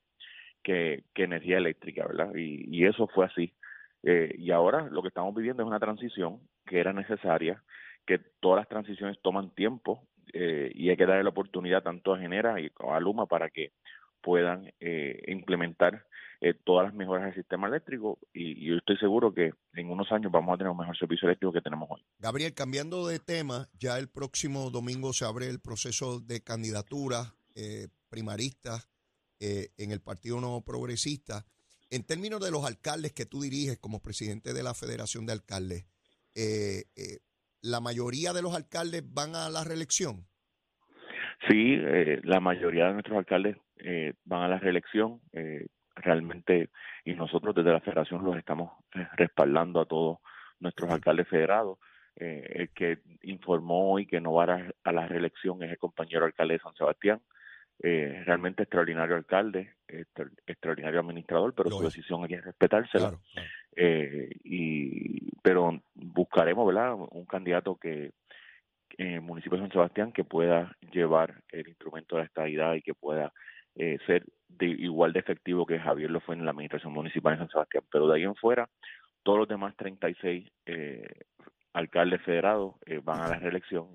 que, 0.63 1.03
que 1.13 1.23
energía 1.23 1.57
eléctrica, 1.57 2.05
¿verdad? 2.05 2.33
Y, 2.35 2.65
y 2.69 2.85
eso 2.85 3.07
fue 3.07 3.25
así. 3.25 3.53
Eh, 4.03 4.35
y 4.37 4.51
ahora 4.51 4.87
lo 4.89 5.01
que 5.01 5.09
estamos 5.09 5.33
viviendo 5.35 5.63
es 5.63 5.67
una 5.67 5.79
transición 5.79 6.39
que 6.65 6.79
era 6.79 6.93
necesaria, 6.93 7.63
que 8.05 8.19
todas 8.39 8.61
las 8.61 8.69
transiciones 8.69 9.19
toman 9.21 9.53
tiempo 9.53 10.07
eh, 10.33 10.71
y 10.73 10.89
hay 10.89 10.97
que 10.97 11.05
darle 11.05 11.23
la 11.23 11.29
oportunidad 11.29 11.83
tanto 11.83 12.13
a 12.13 12.19
Genera 12.19 12.59
y 12.59 12.71
a 12.79 12.99
Luma 12.99 13.25
para 13.25 13.49
que 13.49 13.71
puedan 14.21 14.71
eh, 14.79 15.23
implementar 15.27 16.05
eh, 16.41 16.53
todas 16.53 16.85
las 16.85 16.93
mejoras 16.93 17.25
del 17.25 17.35
sistema 17.35 17.67
eléctrico 17.67 18.19
y, 18.33 18.63
y 18.63 18.69
yo 18.69 18.75
estoy 18.75 18.97
seguro 18.97 19.33
que 19.33 19.51
en 19.73 19.89
unos 19.89 20.11
años 20.11 20.31
vamos 20.31 20.53
a 20.53 20.57
tener 20.57 20.71
un 20.71 20.77
mejor 20.77 20.97
servicio 20.97 21.27
eléctrico 21.27 21.53
que 21.53 21.61
tenemos 21.61 21.87
hoy. 21.89 22.01
Gabriel, 22.19 22.53
cambiando 22.53 23.07
de 23.07 23.19
tema, 23.19 23.67
ya 23.79 23.97
el 23.97 24.09
próximo 24.09 24.69
domingo 24.69 25.13
se 25.13 25.25
abre 25.25 25.49
el 25.49 25.59
proceso 25.59 26.19
de 26.19 26.43
candidaturas 26.43 27.33
eh, 27.55 27.87
primaristas 28.09 28.89
eh, 29.39 29.69
en 29.77 29.91
el 29.91 30.01
Partido 30.01 30.39
No 30.41 30.61
Progresista. 30.65 31.45
En 31.89 32.05
términos 32.05 32.39
de 32.39 32.51
los 32.51 32.65
alcaldes 32.65 33.13
que 33.13 33.25
tú 33.25 33.41
diriges 33.41 33.77
como 33.79 34.01
presidente 34.01 34.53
de 34.53 34.63
la 34.63 34.73
Federación 34.73 35.25
de 35.25 35.33
Alcaldes, 35.33 35.85
eh, 36.35 36.83
¿la 37.61 37.79
mayoría 37.79 38.33
de 38.33 38.41
los 38.41 38.53
alcaldes 38.55 39.03
van 39.05 39.35
a 39.35 39.49
la 39.49 39.63
reelección? 39.63 40.27
Sí, 41.47 41.75
eh, 41.79 42.19
la 42.23 42.39
mayoría 42.39 42.87
de 42.87 42.93
nuestros 42.93 43.17
alcaldes 43.17 43.57
eh, 43.77 44.13
van 44.25 44.41
a 44.43 44.47
la 44.47 44.59
reelección. 44.59 45.21
eh, 45.33 45.67
realmente, 45.97 46.69
y 47.03 47.13
nosotros 47.13 47.53
desde 47.55 47.71
la 47.71 47.81
federación 47.81 48.23
los 48.23 48.37
estamos 48.37 48.71
eh, 48.95 49.07
respaldando 49.15 49.81
a 49.81 49.85
todos 49.85 50.19
nuestros 50.59 50.89
alcaldes 50.89 51.27
federados. 51.27 51.79
Eh, 52.19 52.45
el 52.55 52.69
que 52.69 52.99
informó 53.23 53.91
hoy 53.91 54.07
que 54.07 54.19
no 54.19 54.33
va 54.33 54.45
a, 54.45 54.71
a 54.83 54.91
la 54.91 55.07
reelección 55.07 55.61
es 55.61 55.69
el 55.71 55.77
compañero 55.77 56.25
alcalde 56.25 56.55
de 56.55 56.59
San 56.59 56.73
Sebastián. 56.73 57.21
eh, 57.79 58.23
realmente 58.25 58.63
extraordinario 58.63 59.15
alcalde, 59.15 59.75
extraordinario 60.47 60.99
administrador, 60.99 61.53
pero 61.53 61.69
su 61.69 61.83
decisión 61.83 62.23
hay 62.23 62.29
que 62.29 62.41
respetársela. 62.41 63.13
Eh, 63.75 64.29
y, 64.43 65.31
pero 65.41 65.79
buscaremos, 65.93 66.65
¿verdad? 66.65 66.95
Un 66.95 67.25
candidato 67.25 67.75
que 67.75 68.11
en 68.97 69.13
el 69.13 69.21
municipio 69.21 69.57
de 69.57 69.65
San 69.65 69.71
Sebastián 69.71 70.11
que 70.11 70.23
pueda 70.23 70.75
llevar 70.91 71.43
el 71.51 71.67
instrumento 71.67 72.15
de 72.15 72.21
la 72.21 72.25
estabilidad 72.25 72.73
y 72.73 72.81
que 72.81 72.95
pueda 72.95 73.31
eh, 73.77 73.97
ser 74.05 74.25
de, 74.49 74.65
igual 74.65 75.13
de 75.13 75.19
efectivo 75.19 75.65
que 75.65 75.79
Javier 75.79 76.09
lo 76.09 76.19
fue 76.21 76.35
en 76.35 76.45
la 76.45 76.51
administración 76.51 76.93
municipal 76.93 77.33
de 77.33 77.39
San 77.39 77.49
Sebastián. 77.49 77.83
Pero 77.91 78.07
de 78.07 78.15
ahí 78.15 78.23
en 78.23 78.35
fuera, 78.35 78.69
todos 79.23 79.39
los 79.39 79.47
demás 79.47 79.75
36 79.77 80.49
eh, 80.65 81.05
alcaldes 81.73 82.21
federados 82.23 82.75
eh, 82.85 82.99
van 83.03 83.21
a 83.21 83.27
la 83.27 83.39
reelección 83.39 83.87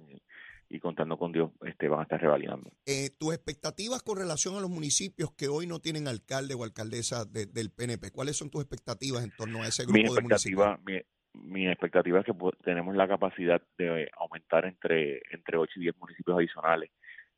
y, 0.69 0.81
contando 0.81 1.19
con 1.19 1.33
Dios 1.33 1.51
este, 1.67 1.89
van 1.89 2.01
a 2.01 2.03
estar 2.05 2.19
revalidando. 2.19 2.71
Eh, 2.87 3.11
¿Tus 3.19 3.35
expectativas 3.35 4.03
con 4.03 4.17
relación 4.17 4.57
a 4.57 4.61
los 4.61 4.71
municipios 4.71 5.31
que 5.33 5.49
hoy 5.49 5.67
no 5.67 5.81
tienen 5.81 6.09
alcalde 6.09 6.55
o 6.55 6.65
alcaldesa 6.65 7.27
del 7.27 7.71
PNP? 7.71 8.11
¿Cuáles 8.11 8.39
son 8.39 8.49
tus 8.49 8.63
expectativas 8.63 9.23
en 9.23 9.33
torno 9.37 9.63
a 9.63 9.67
ese 9.67 9.85
grupo 9.85 10.15
de 10.15 10.23
municipios? 10.23 10.79
Mi, 10.87 11.01
mi 11.35 11.69
expectativa 11.69 12.21
es 12.21 12.25
que 12.25 12.33
tenemos 12.65 12.97
la 12.97 13.07
capacidad 13.07 13.61
de 13.77 14.11
aumentar 14.17 14.65
entre, 14.65 15.21
entre 15.31 15.59
8 15.59 15.73
y 15.77 15.81
10 15.81 15.99
municipios 15.99 16.39
adicionales. 16.39 16.91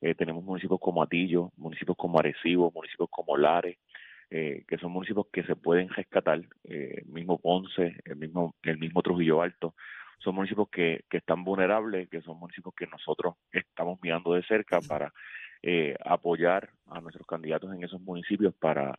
Eh, 0.05 0.15
tenemos 0.15 0.45
municipios 0.45 0.79
como 0.81 1.03
Atillo, 1.03 1.51
municipios 1.57 1.97
como 1.97 2.19
Arecibo, 2.19 2.71
municipios 2.75 3.09
como 3.11 3.39
Lares, 3.39 3.79
eh, 4.29 4.63
que 4.69 4.77
son 4.77 4.93
municipios 4.93 5.29
que 5.33 5.45
se 5.45 5.57
pueden 5.57 5.89
rescatar, 5.89 6.43
eh, 6.65 6.97
el 6.99 7.07
mismo 7.07 7.39
Ponce, 7.39 7.97
el 8.05 8.17
mismo, 8.17 8.55
el 8.65 8.77
mismo 8.77 9.01
Trujillo 9.01 9.41
Alto, 9.41 9.75
son 10.19 10.35
municipios 10.35 10.69
que, 10.69 11.07
que 11.09 11.17
están 11.17 11.43
vulnerables, 11.43 12.11
que 12.11 12.21
son 12.21 12.39
municipios 12.39 12.75
que 12.75 12.87
nosotros 12.87 13.37
estamos 13.51 13.99
mirando 14.03 14.35
de 14.35 14.43
cerca 14.43 14.79
para 14.87 15.11
eh, 15.63 15.97
apoyar 16.05 16.69
a 16.89 17.01
nuestros 17.01 17.27
candidatos 17.27 17.73
en 17.73 17.83
esos 17.83 17.99
municipios 18.03 18.55
para 18.57 18.99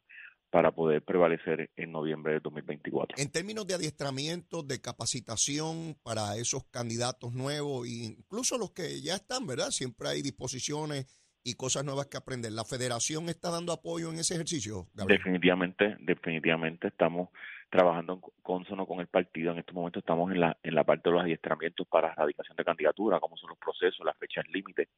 para 0.49 0.71
poder 0.71 1.03
prevalecer 1.03 1.69
en 1.75 1.91
noviembre 1.91 2.33
de 2.33 2.39
2024. 2.39 3.17
En 3.21 3.31
términos 3.31 3.67
de 3.67 3.73
adiestramiento, 3.73 4.63
de 4.63 4.81
capacitación 4.81 5.97
para 6.03 6.37
esos 6.37 6.63
candidatos 6.65 7.33
nuevos, 7.33 7.87
incluso 7.87 8.57
los 8.57 8.71
que 8.71 9.01
ya 9.01 9.15
están, 9.15 9.45
¿verdad? 9.47 9.71
Siempre 9.71 10.09
hay 10.09 10.21
disposiciones 10.21 11.07
y 11.43 11.53
cosas 11.53 11.85
nuevas 11.85 12.07
que 12.07 12.17
aprender. 12.17 12.51
¿La 12.51 12.65
federación 12.65 13.29
está 13.29 13.51
dando 13.51 13.71
apoyo 13.71 14.09
en 14.09 14.17
ese 14.17 14.33
ejercicio? 14.33 14.87
Definitivamente, 14.93 15.95
definitivamente 15.99 16.87
estamos 16.87 17.29
trabajando 17.69 18.13
en 18.13 18.21
consono 18.41 18.87
con 18.87 18.99
el 18.99 19.07
partido. 19.07 19.51
En 19.51 19.59
estos 19.59 19.75
momentos 19.75 20.01
estamos 20.01 20.31
en 20.31 20.39
la, 20.39 20.57
en 20.63 20.73
la 20.73 20.83
parte 20.83 21.09
de 21.09 21.13
los 21.13 21.23
adiestramientos 21.23 21.87
para 21.87 22.11
erradicación 22.13 22.57
de 22.57 22.63
candidatura, 22.63 23.19
cómo 23.19 23.37
son 23.37 23.49
los 23.49 23.59
procesos, 23.59 24.05
las 24.05 24.17
fechas 24.17 24.45
límite. 24.49 24.89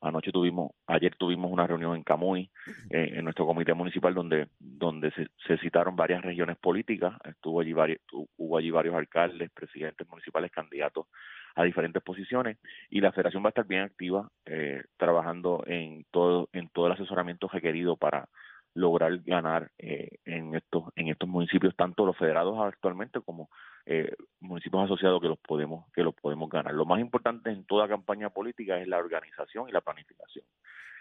Anoche 0.00 0.32
tuvimos, 0.32 0.72
ayer 0.86 1.14
tuvimos 1.16 1.50
una 1.50 1.66
reunión 1.66 1.94
en 1.94 2.02
Camuy, 2.02 2.50
eh, 2.88 3.12
en 3.16 3.24
nuestro 3.24 3.46
comité 3.46 3.74
municipal, 3.74 4.14
donde, 4.14 4.48
donde 4.58 5.10
se, 5.12 5.28
se, 5.46 5.58
citaron 5.58 5.94
varias 5.94 6.22
regiones 6.22 6.56
políticas. 6.56 7.14
Estuvo 7.24 7.60
allí 7.60 7.72
varios, 7.72 8.00
hubo 8.36 8.56
allí 8.56 8.70
varios 8.70 8.94
alcaldes, 8.94 9.50
presidentes 9.50 10.08
municipales, 10.08 10.50
candidatos 10.50 11.06
a 11.54 11.64
diferentes 11.64 12.02
posiciones 12.02 12.58
y 12.88 13.00
la 13.00 13.12
federación 13.12 13.42
va 13.42 13.48
a 13.48 13.50
estar 13.50 13.66
bien 13.66 13.82
activa 13.82 14.30
eh, 14.46 14.84
trabajando 14.96 15.62
en 15.66 16.04
todo 16.10 16.48
en 16.52 16.68
todo 16.68 16.86
el 16.86 16.92
asesoramiento 16.92 17.48
requerido 17.48 17.96
para 17.96 18.28
lograr 18.74 19.18
ganar 19.18 19.70
eh, 19.78 20.18
en 20.24 20.54
estos 20.54 20.84
en 20.96 21.08
estos 21.08 21.28
municipios 21.28 21.74
tanto 21.74 22.06
los 22.06 22.16
federados 22.16 22.56
actualmente 22.60 23.20
como 23.20 23.50
eh, 23.86 24.14
municipios 24.40 24.84
asociados 24.84 25.20
que 25.20 25.28
los 25.28 25.38
podemos 25.38 25.90
que 25.92 26.02
los 26.02 26.14
podemos 26.14 26.48
ganar 26.48 26.74
lo 26.74 26.84
más 26.84 27.00
importante 27.00 27.50
en 27.50 27.64
toda 27.64 27.88
campaña 27.88 28.30
política 28.30 28.78
es 28.78 28.88
la 28.88 28.98
organización 28.98 29.68
y 29.68 29.72
la 29.72 29.80
planificación 29.80 30.44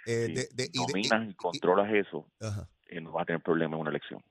si 0.05 0.67
dominas 0.74 1.29
y, 1.29 1.33
controlas 1.36 1.93
eso 1.93 2.25
no 3.01 3.12
vas 3.12 3.24
a 3.24 3.25
tener 3.25 3.41
problema 3.41 3.75
en 3.75 3.81
una 3.81 3.91
elección 3.91 4.21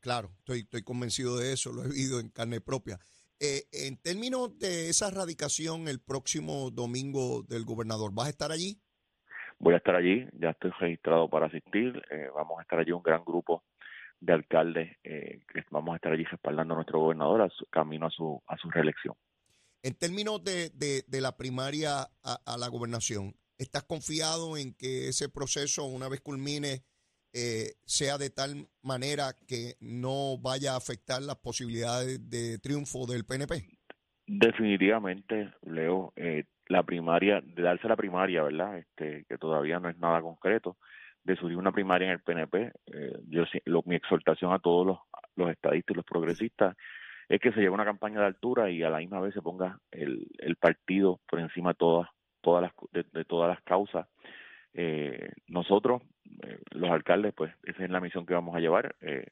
claro 0.00 0.30
estoy 0.38 0.60
estoy 0.60 0.82
convencido 0.82 1.38
de 1.38 1.52
eso 1.52 1.72
lo 1.72 1.84
he 1.84 1.88
vivido 1.88 2.18
en 2.18 2.30
carne 2.30 2.60
propia 2.60 2.98
eh, 3.40 3.64
en 3.72 4.00
términos 4.00 4.58
de 4.58 4.88
esa 4.88 5.10
radicación 5.10 5.88
el 5.88 6.00
próximo 6.00 6.70
domingo 6.70 7.42
del 7.42 7.64
gobernador, 7.64 8.12
¿vas 8.14 8.28
a 8.28 8.30
estar 8.30 8.52
allí? 8.52 8.78
Voy 9.58 9.74
a 9.74 9.78
estar 9.78 9.94
allí, 9.94 10.26
ya 10.32 10.50
estoy 10.50 10.70
registrado 10.78 11.28
para 11.28 11.46
asistir. 11.46 12.00
Eh, 12.10 12.28
vamos 12.34 12.58
a 12.58 12.62
estar 12.62 12.78
allí 12.78 12.92
un 12.92 13.02
gran 13.02 13.24
grupo 13.24 13.64
de 14.24 14.32
alcaldes 14.32 14.96
eh, 15.04 15.42
que 15.52 15.62
vamos 15.70 15.92
a 15.92 15.96
estar 15.96 16.12
allí 16.12 16.24
respaldando 16.24 16.74
a 16.74 16.76
nuestro 16.76 17.00
gobernador 17.00 17.42
a 17.42 17.50
su, 17.50 17.66
camino 17.66 18.06
a 18.06 18.10
su, 18.10 18.42
a 18.46 18.56
su 18.56 18.70
reelección. 18.70 19.14
En 19.82 19.94
términos 19.94 20.42
de, 20.42 20.70
de, 20.70 21.20
la 21.20 21.36
primaria 21.36 22.00
a, 22.22 22.38
a, 22.46 22.56
la 22.56 22.68
gobernación, 22.68 23.34
¿estás 23.58 23.84
confiado 23.84 24.56
en 24.56 24.74
que 24.74 25.08
ese 25.08 25.28
proceso, 25.28 25.84
una 25.84 26.08
vez 26.08 26.22
culmine, 26.22 26.84
eh, 27.34 27.74
sea 27.84 28.16
de 28.16 28.30
tal 28.30 28.68
manera 28.82 29.34
que 29.46 29.74
no 29.80 30.38
vaya 30.38 30.72
a 30.72 30.78
afectar 30.78 31.20
las 31.20 31.36
posibilidades 31.36 32.30
de 32.30 32.58
triunfo 32.60 33.06
del 33.06 33.26
PNP? 33.26 33.66
Definitivamente, 34.26 35.52
Leo, 35.62 36.14
eh, 36.16 36.44
la 36.68 36.82
primaria, 36.82 37.42
de 37.42 37.62
darse 37.62 37.88
la 37.88 37.96
primaria, 37.96 38.42
¿verdad? 38.42 38.78
Este, 38.78 39.26
que 39.28 39.36
todavía 39.36 39.80
no 39.80 39.90
es 39.90 39.98
nada 39.98 40.22
concreto, 40.22 40.78
de 41.24 41.36
subir 41.36 41.56
una 41.56 41.72
primaria 41.72 42.06
en 42.06 42.12
el 42.12 42.20
PNP, 42.20 42.72
eh, 42.92 43.18
yo 43.28 43.44
mi 43.86 43.96
exhortación 43.96 44.52
a 44.52 44.58
todos 44.58 44.86
los, 44.86 44.98
los 45.36 45.50
estadistas 45.50 45.94
y 45.94 45.96
los 45.96 46.04
progresistas 46.04 46.76
es 47.28 47.40
que 47.40 47.52
se 47.52 47.60
lleve 47.60 47.70
una 47.70 47.84
campaña 47.84 48.20
de 48.20 48.26
altura 48.26 48.70
y 48.70 48.82
a 48.82 48.90
la 48.90 48.98
misma 48.98 49.20
vez 49.20 49.32
se 49.32 49.40
ponga 49.40 49.78
el, 49.90 50.26
el 50.38 50.56
partido 50.56 51.20
por 51.28 51.40
encima 51.40 51.70
de 51.70 51.76
todas, 51.76 52.08
todas 52.42 52.62
las, 52.62 52.72
de 53.12 53.24
todas 53.24 53.48
las 53.48 53.62
causas 53.62 54.06
eh, 54.74 55.30
nosotros, 55.46 56.02
eh, 56.42 56.58
los 56.72 56.90
alcaldes, 56.90 57.32
pues 57.34 57.54
esa 57.62 57.84
es 57.84 57.90
la 57.90 58.00
misión 58.00 58.26
que 58.26 58.34
vamos 58.34 58.54
a 58.56 58.60
llevar. 58.60 58.96
Eh, 59.00 59.28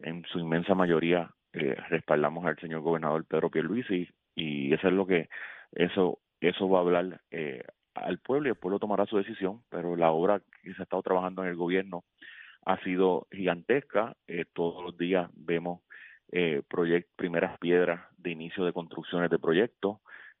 en 0.00 0.24
su 0.24 0.38
inmensa 0.38 0.74
mayoría 0.74 1.30
eh, 1.52 1.76
respaldamos 1.90 2.44
al 2.46 2.58
señor 2.58 2.80
gobernador 2.80 3.24
Pedro 3.26 3.50
Pierluisi 3.50 4.08
y 4.34 4.72
eso 4.72 4.88
es 4.88 4.94
lo 4.94 5.06
que 5.06 5.28
eso 5.72 6.18
eso 6.40 6.68
va 6.68 6.78
a 6.78 6.82
hablar 6.82 7.20
al 7.94 8.18
pueblo 8.18 8.48
y 8.48 8.50
el 8.50 8.56
pueblo 8.56 8.78
tomará 8.78 9.06
su 9.06 9.16
decisión, 9.16 9.62
pero 9.68 9.96
la 9.96 10.10
obra 10.10 10.40
que 10.62 10.74
se 10.74 10.82
ha 10.82 10.84
estado 10.84 11.02
trabajando 11.02 11.42
en 11.42 11.50
el 11.50 11.56
gobierno 11.56 12.04
ha 12.64 12.78
sido 12.82 13.26
gigantesca. 13.30 14.16
Eh, 14.26 14.44
todos 14.52 14.82
los 14.82 14.96
días 14.96 15.30
vemos 15.34 15.80
eh, 16.30 16.62
primeras 17.16 17.58
piedras 17.58 18.00
de 18.16 18.30
inicio 18.30 18.64
de 18.64 18.72
construcciones 18.72 19.30
de 19.30 19.38
proyectos. 19.38 19.98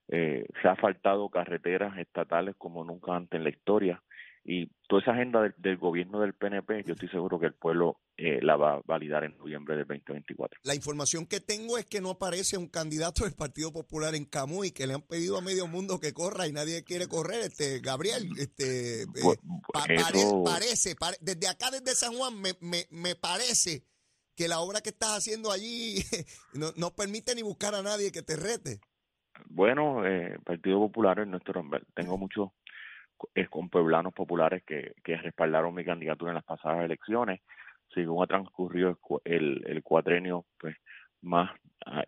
Eh, 0.08 0.46
se 0.60 0.68
ha 0.68 0.76
faltado 0.76 1.28
carreteras 1.28 1.96
estatales 1.98 2.54
como 2.56 2.84
nunca 2.84 3.14
antes 3.14 3.38
en 3.38 3.44
la 3.44 3.50
historia 3.50 4.02
y 4.44 4.66
toda 4.88 5.02
esa 5.02 5.12
agenda 5.12 5.40
del, 5.56 5.76
gobierno 5.76 6.20
del 6.20 6.34
PNP, 6.34 6.82
yo 6.84 6.94
estoy 6.94 7.08
seguro 7.08 7.38
que 7.38 7.46
el 7.46 7.54
pueblo 7.54 8.00
eh, 8.16 8.40
la 8.42 8.56
va 8.56 8.74
a 8.74 8.80
validar 8.84 9.22
en 9.22 9.36
noviembre 9.38 9.76
del 9.76 9.86
2024. 9.86 10.60
La 10.64 10.74
información 10.74 11.26
que 11.26 11.40
tengo 11.40 11.78
es 11.78 11.86
que 11.86 12.00
no 12.00 12.10
aparece 12.10 12.56
un 12.56 12.66
candidato 12.66 13.24
del 13.24 13.34
Partido 13.34 13.72
Popular 13.72 14.14
en 14.16 14.24
Camuy, 14.24 14.72
que 14.72 14.86
le 14.86 14.94
han 14.94 15.02
pedido 15.02 15.38
a 15.38 15.42
medio 15.42 15.68
mundo 15.68 16.00
que 16.00 16.12
corra 16.12 16.48
y 16.48 16.52
nadie 16.52 16.82
quiere 16.82 17.06
correr. 17.06 17.40
Este 17.42 17.78
Gabriel, 17.80 18.30
este 18.36 19.02
eh, 19.02 19.06
parece, 20.44 20.96
desde 21.20 21.48
acá, 21.48 21.70
desde 21.70 21.94
San 21.94 22.14
Juan, 22.14 22.40
me, 22.40 22.54
me, 22.60 22.86
me 22.90 23.14
parece 23.14 23.84
que 24.36 24.48
la 24.48 24.60
obra 24.60 24.80
que 24.80 24.90
estás 24.90 25.18
haciendo 25.18 25.52
allí 25.52 26.02
no, 26.54 26.72
no 26.76 26.90
permite 26.90 27.34
ni 27.34 27.42
buscar 27.42 27.74
a 27.76 27.82
nadie 27.82 28.10
que 28.10 28.22
te 28.22 28.36
rete. 28.36 28.80
Bueno, 29.46 30.06
eh, 30.06 30.38
Partido 30.44 30.78
Popular 30.78 31.20
en 31.20 31.30
nuestro 31.30 31.62
tengo 31.94 32.18
mucho 32.18 32.52
es 33.34 33.48
con 33.48 33.68
pueblanos 33.68 34.12
populares 34.12 34.62
que, 34.64 34.92
que 35.04 35.16
respaldaron 35.16 35.74
mi 35.74 35.84
candidatura 35.84 36.30
en 36.30 36.36
las 36.36 36.44
pasadas 36.44 36.84
elecciones. 36.84 37.40
Según 37.94 38.22
ha 38.22 38.26
transcurrido 38.26 38.98
el, 39.24 39.62
el 39.66 39.82
cuatrenio, 39.82 40.46
pues 40.58 40.76
más 41.20 41.50
ah, 41.86 42.04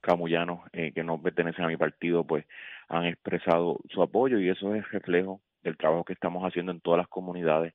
camullanos 0.00 0.60
eh, 0.72 0.92
que 0.92 1.04
no 1.04 1.20
pertenecen 1.20 1.64
a 1.64 1.68
mi 1.68 1.76
partido, 1.76 2.24
pues 2.24 2.44
han 2.88 3.06
expresado 3.06 3.78
su 3.88 4.02
apoyo 4.02 4.38
y 4.38 4.48
eso 4.48 4.74
es 4.74 4.90
reflejo 4.90 5.40
del 5.62 5.76
trabajo 5.76 6.04
que 6.04 6.12
estamos 6.12 6.42
haciendo 6.44 6.72
en 6.72 6.80
todas 6.80 6.98
las 6.98 7.08
comunidades, 7.08 7.74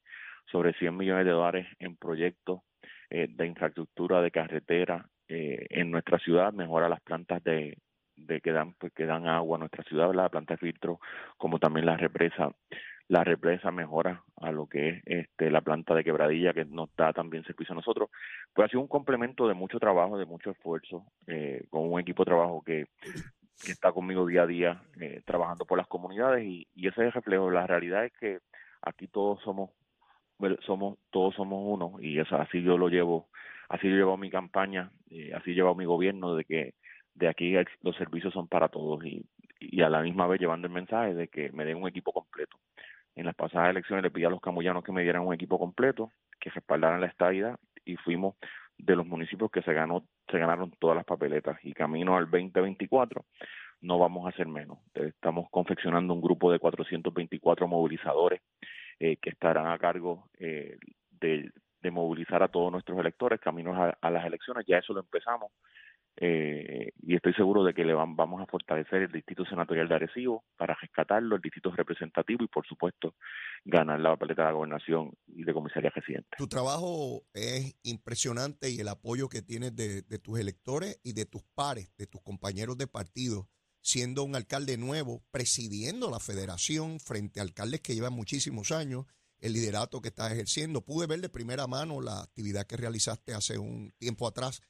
sobre 0.52 0.74
100 0.74 0.98
millones 0.98 1.26
de 1.26 1.32
dólares 1.32 1.68
en 1.80 1.96
proyectos 1.96 2.62
eh, 3.10 3.28
de 3.30 3.48
infraestructura 3.48 4.22
de 4.22 4.32
carretera 4.32 5.08
eh, 5.28 5.66
en 5.70 5.92
nuestra 5.92 6.20
ciudad, 6.20 6.52
mejora 6.52 6.90
las 6.90 7.02
plantas 7.02 7.44
de, 7.44 7.78
de 8.16 8.42
que 8.42 8.52
dan 8.52 8.74
pues 8.74 8.94
que 8.94 9.06
dan 9.06 9.28
agua 9.28 9.58
a 9.58 9.60
nuestra 9.60 9.84
ciudad, 9.84 10.14
la 10.14 10.30
planta 10.30 10.56
de 10.56 10.58
filtro, 10.60 11.00
como 11.38 11.60
también 11.60 11.86
la 11.86 11.98
represa, 11.98 12.52
la 13.08 13.24
represa 13.24 13.72
mejora 13.72 14.24
a 14.38 14.52
lo 14.52 14.68
que 14.68 14.90
es 14.90 15.04
este 15.06 15.52
la 15.52 15.62
planta 15.62 15.94
de 15.96 16.04
quebradilla 16.04 16.54
que 16.54 16.66
nos 16.66 16.96
da 16.96 17.14
también 17.14 17.44
servicio 17.44 17.74
a 17.74 17.78
nosotros. 17.78 18.10
Pues 18.54 18.66
ha 18.66 18.70
sido 18.70 18.82
un 18.82 18.88
complemento 18.88 19.48
de 19.48 19.54
mucho 19.54 19.80
trabajo, 19.80 20.18
de 20.18 20.26
mucho 20.26 20.52
esfuerzo, 20.52 21.06
eh, 21.28 21.66
con 21.70 21.92
un 21.92 22.00
equipo 22.00 22.24
de 22.24 22.30
trabajo 22.30 22.62
que, 22.66 22.88
está 23.68 23.94
conmigo 23.94 24.26
día 24.26 24.42
a 24.42 24.48
día 24.48 24.84
eh, 25.00 25.22
trabajando 25.26 25.66
por 25.66 25.78
las 25.78 25.88
comunidades 25.88 26.44
y, 26.44 26.68
y 26.76 26.88
ese 26.88 27.02
es 27.02 27.08
el 27.08 27.12
reflejo. 27.14 27.50
La 27.50 27.66
realidad 27.66 28.06
es 28.06 28.12
que 28.20 28.40
aquí 28.82 29.08
todos 29.08 29.42
somos 29.42 29.70
somos 30.66 30.98
todos 31.10 31.36
somos 31.36 31.62
uno 31.64 31.98
y 32.02 32.20
eso 32.20 32.36
así 32.36 32.62
yo 32.62 32.78
lo 32.78 32.90
llevo 32.90 33.30
así 33.70 33.90
yo 33.90 33.96
llevo 33.96 34.18
mi 34.18 34.30
campaña 34.30 34.92
eh, 35.10 35.32
así 35.34 35.54
llevo 35.54 35.76
mi 35.76 35.86
gobierno 35.86 36.36
de 36.36 36.44
que 36.44 36.74
de 37.16 37.28
aquí 37.28 37.56
los 37.82 37.96
servicios 37.96 38.34
son 38.34 38.48
para 38.48 38.70
todos 38.70 39.06
y, 39.06 39.26
y 39.60 39.82
a 39.82 39.90
la 39.90 40.02
misma 40.02 40.28
vez 40.28 40.40
llevando 40.40 40.68
el 40.68 40.74
mensaje 40.74 41.14
de 41.14 41.28
que 41.28 41.52
me 41.52 41.66
den 41.66 41.78
un 41.78 41.88
equipo 41.88 42.12
completo 42.12 42.58
En 43.16 43.26
las 43.26 43.36
pasadas 43.36 43.70
elecciones 43.70 44.04
le 44.04 44.12
pedí 44.12 44.26
a 44.26 44.30
los 44.30 44.42
camullanos 44.42 44.84
que 44.84 44.92
me 44.92 45.04
dieran 45.04 45.26
un 45.26 45.34
equipo 45.34 45.60
completo, 45.60 46.12
que 46.40 46.50
respaldaran 46.50 47.02
la 47.02 47.08
estadía 47.08 47.58
y 47.86 47.96
fuimos 47.98 48.36
de 48.78 48.96
los 48.96 49.06
municipios 49.06 49.52
que 49.52 49.62
se 49.62 49.74
ganó 49.74 50.04
se 50.30 50.40
ganaron 50.40 50.72
todas 50.80 50.96
las 50.96 51.06
papeletas 51.06 51.60
y 51.64 51.74
camino 51.74 52.18
al 52.18 52.26
2024 52.26 53.24
no 53.84 54.00
vamos 54.00 54.26
a 54.26 54.30
hacer 54.30 54.48
menos. 54.48 54.80
Estamos 54.94 55.50
confeccionando 55.52 56.14
un 56.14 56.22
grupo 56.22 56.52
de 56.52 56.60
424 56.60 57.68
movilizadores 57.68 58.42
eh, 59.00 59.18
que 59.18 59.30
estarán 59.30 59.68
a 59.68 59.78
cargo 59.78 60.30
eh, 60.40 60.78
de, 61.12 61.52
movilizar 61.92 62.42
a 62.42 62.48
todos 62.48 62.72
nuestros 62.72 62.98
electores 62.98 63.42
caminos 63.42 63.78
a, 63.78 64.10
las 64.10 64.26
elecciones. 64.26 64.66
Ya 64.66 64.78
eso 64.78 64.94
lo 64.94 65.02
empezamos 65.02 65.52
eh, 66.16 66.92
y 67.02 67.16
estoy 67.16 67.34
seguro 67.34 67.64
de 67.64 67.74
que 67.74 67.84
le 67.84 67.94
vamos 67.94 68.42
a 68.42 68.46
fortalecer 68.46 69.04
el 69.04 69.12
distrito 69.12 69.46
senatorial 69.46 69.88
de 69.88 69.96
Arecibo 69.96 70.44
para 70.58 70.76
rescatarlo, 70.80 71.36
el 71.36 71.42
distrito 71.42 71.72
representativo 71.72 72.44
y 72.44 72.48
por 72.48 72.66
supuesto 72.68 73.16
ganar 73.66 74.00
la 74.00 74.12
papeleta 74.12 74.44
de 74.44 74.50
la 74.50 74.54
gobernación 74.54 75.12
y 75.28 75.44
de 75.44 75.54
comisaría 75.54 75.90
residente. 75.90 76.30
Tu 76.38 76.48
trabajo 76.48 77.24
es 77.34 77.76
impresionante 77.84 78.70
y 78.70 78.80
el 78.80 78.88
apoyo 78.88 79.28
que 79.28 79.42
tienes 79.42 79.76
de, 79.76 80.04
de 80.04 80.20
tus 80.20 80.40
electores 80.40 81.00
y 81.04 81.14
de 81.14 81.26
tus 81.26 81.44
pares, 81.56 81.96
de 81.98 82.08
tus 82.08 82.22
compañeros 82.22 82.78
de 82.78 82.88
partido 82.88 83.50
siendo 83.84 84.24
un 84.24 84.36
alcalde 84.36 84.78
nuevo, 84.78 85.24
presidiendo 85.30 86.10
la 86.10 86.20
federación 86.20 87.02
frente 87.02 87.40
a 87.40 87.44
alcaldes 87.44 87.82
que 87.82 87.94
llevan 87.94 88.14
muchísimos 88.14 88.72
años, 88.72 89.06
el 89.40 89.52
liderato 89.52 90.02
que 90.02 90.08
estás 90.08 90.32
ejerciendo. 90.32 90.86
Pude 90.86 91.06
ver 91.06 91.20
de 91.20 91.28
primera 91.28 91.68
mano 91.68 92.00
la 92.00 92.22
actividad 92.22 92.66
que 92.66 92.78
realizaste 92.78 93.34
hace 93.34 93.58
un 93.58 93.94
tiempo 93.98 94.26
atrás, 94.26 94.62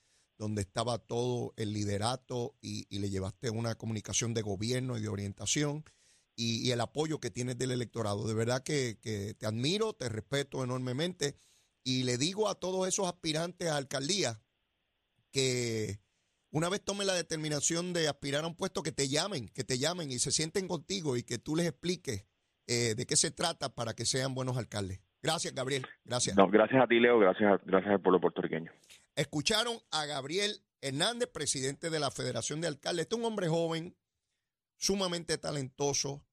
donde 0.43 0.61
estaba 0.61 0.97
todo 0.97 1.53
el 1.55 1.71
liderato 1.71 2.55
y, 2.61 2.85
le 2.99 3.09
llevaste 3.09 3.49
una 3.49 3.75
comunicación 3.75 4.33
de 4.33 4.41
gobierno 4.41 4.97
y 4.97 5.01
de 5.01 5.07
orientación 5.07 5.85
y, 6.35 6.69
el 6.71 6.81
apoyo 6.81 7.21
que 7.21 7.31
tienes 7.31 7.57
del 7.57 7.71
electorado. 7.71 8.27
De 8.27 8.33
verdad 8.33 8.61
que, 8.61 8.97
te 9.39 9.45
admiro, 9.45 9.93
te 9.93 10.09
respeto 10.09 10.61
enormemente 10.61 11.37
y 11.83 12.03
le 12.03 12.17
digo 12.17 12.49
a 12.49 12.55
todos 12.55 12.87
esos 12.89 13.07
aspirantes 13.07 13.69
a 13.69 13.77
alcaldía 13.77 14.41
que 15.31 16.01
una 16.51 16.67
vez 16.67 16.83
tome 16.83 17.05
la 17.05 17.13
determinación 17.13 17.93
de 17.93 18.09
aspirar 18.09 18.43
a 18.43 18.47
un 18.47 18.55
puesto, 18.55 18.83
que 18.83 18.91
te 18.91 19.07
llamen, 19.07 19.47
que 19.47 19.63
te 19.63 19.77
llamen 19.77 20.11
y 20.11 20.19
se 20.19 20.31
sienten 20.31 20.67
contigo 20.67 21.15
y 21.15 21.23
que 21.23 21.39
tú 21.39 21.55
les 21.55 21.67
expliques 21.67 22.27
eh, 22.67 22.95
de 22.95 23.05
qué 23.05 23.15
se 23.15 23.31
trata 23.31 23.73
para 23.73 23.93
que 23.93 24.05
sean 24.05 24.35
buenos 24.35 24.57
alcaldes. 24.57 24.99
Gracias, 25.21 25.55
Gabriel. 25.55 25.85
Gracias. 26.03 26.35
No, 26.35 26.49
gracias 26.49 26.83
a 26.83 26.87
ti, 26.87 26.99
Leo. 26.99 27.17
Gracias, 27.17 27.61
gracias 27.63 27.93
al 27.93 28.01
pueblo 28.01 28.19
puertorriqueño. 28.19 28.71
Escucharon 29.15 29.79
a 29.91 30.05
Gabriel 30.05 30.65
Hernández, 30.81 31.29
presidente 31.29 31.91
de 31.91 31.99
la 31.99 32.09
Federación 32.09 32.61
de 32.61 32.67
Alcaldes. 32.67 33.03
Este 33.03 33.15
es 33.15 33.19
un 33.19 33.25
hombre 33.25 33.47
joven, 33.47 33.95
sumamente 34.77 35.37
talentoso, 35.37 36.25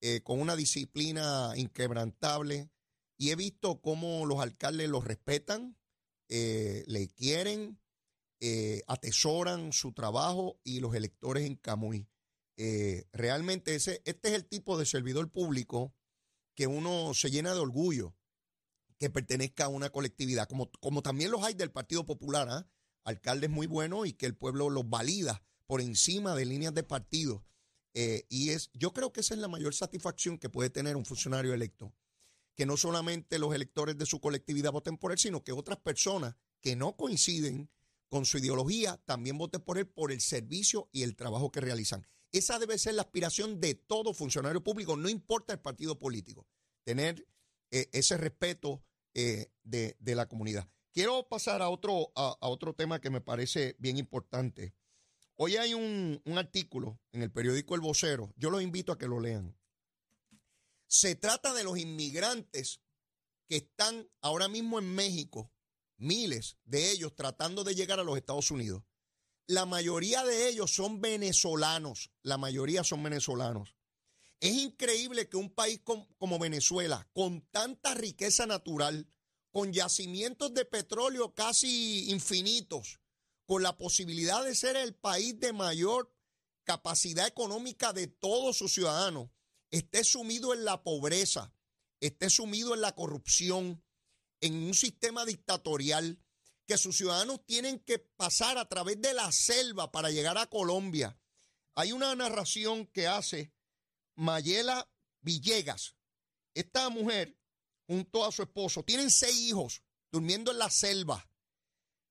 eh, 0.00 0.22
con 0.22 0.40
una 0.40 0.56
disciplina 0.56 1.52
inquebrantable. 1.56 2.70
Y 3.18 3.30
he 3.30 3.36
visto 3.36 3.82
cómo 3.82 4.24
los 4.24 4.40
alcaldes 4.40 4.88
lo 4.88 5.02
respetan, 5.02 5.76
eh, 6.30 6.84
le 6.86 7.08
quieren, 7.08 7.78
eh, 8.40 8.82
atesoran 8.86 9.72
su 9.72 9.92
trabajo 9.92 10.58
y 10.64 10.80
los 10.80 10.94
electores 10.94 11.44
en 11.46 11.56
Camuy. 11.56 12.08
Realmente 13.12 13.74
ese, 13.74 14.02
este 14.04 14.28
es 14.28 14.34
el 14.34 14.46
tipo 14.46 14.78
de 14.78 14.86
servidor 14.86 15.30
público 15.30 15.94
que 16.54 16.68
uno 16.68 17.12
se 17.12 17.30
llena 17.30 17.54
de 17.54 17.60
orgullo 17.60 18.14
que 19.02 19.10
pertenezca 19.10 19.64
a 19.64 19.68
una 19.68 19.90
colectividad, 19.90 20.46
como, 20.46 20.70
como 20.78 21.02
también 21.02 21.32
los 21.32 21.42
hay 21.42 21.54
del 21.54 21.72
Partido 21.72 22.06
Popular, 22.06 22.46
¿ah? 22.48 22.68
alcaldes 23.02 23.50
muy 23.50 23.66
buenos 23.66 24.06
y 24.06 24.12
que 24.12 24.26
el 24.26 24.36
pueblo 24.36 24.70
los 24.70 24.88
valida 24.88 25.42
por 25.66 25.80
encima 25.80 26.36
de 26.36 26.44
líneas 26.44 26.72
de 26.72 26.84
partido. 26.84 27.44
Eh, 27.94 28.26
y 28.28 28.50
es, 28.50 28.70
yo 28.74 28.92
creo 28.92 29.12
que 29.12 29.18
esa 29.18 29.34
es 29.34 29.40
la 29.40 29.48
mayor 29.48 29.74
satisfacción 29.74 30.38
que 30.38 30.48
puede 30.48 30.70
tener 30.70 30.94
un 30.94 31.04
funcionario 31.04 31.52
electo, 31.52 31.92
que 32.54 32.64
no 32.64 32.76
solamente 32.76 33.40
los 33.40 33.52
electores 33.52 33.98
de 33.98 34.06
su 34.06 34.20
colectividad 34.20 34.70
voten 34.70 34.96
por 34.96 35.10
él, 35.10 35.18
sino 35.18 35.42
que 35.42 35.50
otras 35.50 35.78
personas 35.78 36.36
que 36.60 36.76
no 36.76 36.94
coinciden 36.94 37.68
con 38.08 38.24
su 38.24 38.38
ideología, 38.38 39.02
también 39.04 39.36
vote 39.36 39.58
por 39.58 39.78
él 39.78 39.88
por 39.88 40.12
el 40.12 40.20
servicio 40.20 40.88
y 40.92 41.02
el 41.02 41.16
trabajo 41.16 41.50
que 41.50 41.60
realizan. 41.60 42.06
Esa 42.30 42.60
debe 42.60 42.78
ser 42.78 42.94
la 42.94 43.02
aspiración 43.02 43.58
de 43.58 43.74
todo 43.74 44.14
funcionario 44.14 44.62
público, 44.62 44.96
no 44.96 45.08
importa 45.08 45.52
el 45.54 45.58
partido 45.58 45.98
político, 45.98 46.46
tener 46.84 47.26
eh, 47.72 47.88
ese 47.92 48.16
respeto 48.16 48.84
eh, 49.14 49.50
de, 49.62 49.96
la 50.14 50.28
comunidad. 50.28 50.68
Quiero 50.92 51.28
pasar 51.28 51.62
a 51.62 51.68
otro, 51.68 52.12
a, 52.14 52.36
otro 52.40 52.74
tema 52.74 53.00
que 53.00 53.10
me 53.10 53.20
parece 53.20 53.76
bien 53.78 53.96
importante. 53.96 54.74
Hoy 55.36 55.56
hay 55.56 55.74
un, 55.74 56.20
un 56.24 56.38
artículo 56.38 57.00
en 57.12 57.22
el 57.22 57.30
periódico 57.30 57.74
El 57.74 57.80
Vocero, 57.80 58.32
yo 58.36 58.50
los 58.50 58.62
invito 58.62 58.92
a 58.92 58.98
que 58.98 59.08
lo 59.08 59.20
lean. 59.20 59.56
Se 60.86 61.14
trata 61.14 61.54
de 61.54 61.64
los 61.64 61.78
inmigrantes 61.78 62.80
que 63.48 63.56
están 63.56 64.08
ahora 64.20 64.48
mismo 64.48 64.78
en 64.78 64.94
México 64.94 65.50
miles 66.02 66.58
de 66.64 66.90
ellos 66.90 67.14
tratando 67.14 67.64
de 67.64 67.74
llegar 67.74 68.00
a 68.00 68.04
los 68.04 68.16
Estados 68.16 68.50
Unidos. 68.50 68.82
La 69.46 69.66
mayoría 69.66 70.24
de 70.24 70.48
ellos 70.48 70.74
son 70.74 71.00
venezolanos, 71.00 72.10
la 72.22 72.38
mayoría 72.38 72.84
son 72.84 73.02
venezolanos. 73.02 73.74
Es 74.42 74.54
increíble 74.54 75.28
que 75.28 75.36
un 75.36 75.50
país 75.50 75.80
como 76.18 76.38
Venezuela, 76.40 77.08
con 77.12 77.42
tanta 77.52 77.94
riqueza 77.94 78.44
natural, 78.44 79.06
con 79.52 79.72
yacimientos 79.72 80.52
de 80.52 80.64
petróleo 80.64 81.32
casi 81.32 82.10
infinitos, 82.10 82.98
con 83.46 83.62
la 83.62 83.78
posibilidad 83.78 84.42
de 84.42 84.56
ser 84.56 84.74
el 84.74 84.96
país 84.96 85.38
de 85.38 85.52
mayor 85.52 86.12
capacidad 86.64 87.28
económica 87.28 87.92
de 87.92 88.08
todos 88.08 88.56
sus 88.56 88.74
ciudadanos, 88.74 89.30
esté 89.70 90.02
sumido 90.02 90.52
en 90.54 90.64
la 90.64 90.82
pobreza, 90.82 91.54
esté 92.00 92.28
sumido 92.28 92.74
en 92.74 92.80
la 92.80 92.96
corrupción, 92.96 93.84
en 94.40 94.54
un 94.54 94.74
sistema 94.74 95.24
dictatorial 95.24 96.18
que 96.66 96.78
sus 96.78 96.96
ciudadanos 96.96 97.46
tienen 97.46 97.78
que 97.78 98.00
pasar 98.00 98.58
a 98.58 98.68
través 98.68 99.00
de 99.00 99.14
la 99.14 99.30
selva 99.30 99.92
para 99.92 100.10
llegar 100.10 100.36
a 100.36 100.48
Colombia. 100.48 101.16
Hay 101.76 101.92
una 101.92 102.12
narración 102.16 102.86
que 102.88 103.06
hace 103.06 103.52
Mayela 104.14 104.88
Villegas. 105.20 105.94
Esta 106.54 106.88
mujer, 106.90 107.36
junto 107.86 108.24
a 108.24 108.32
su 108.32 108.42
esposo, 108.42 108.82
tienen 108.82 109.10
seis 109.10 109.36
hijos 109.36 109.82
durmiendo 110.10 110.50
en 110.50 110.58
la 110.58 110.70
selva. 110.70 111.28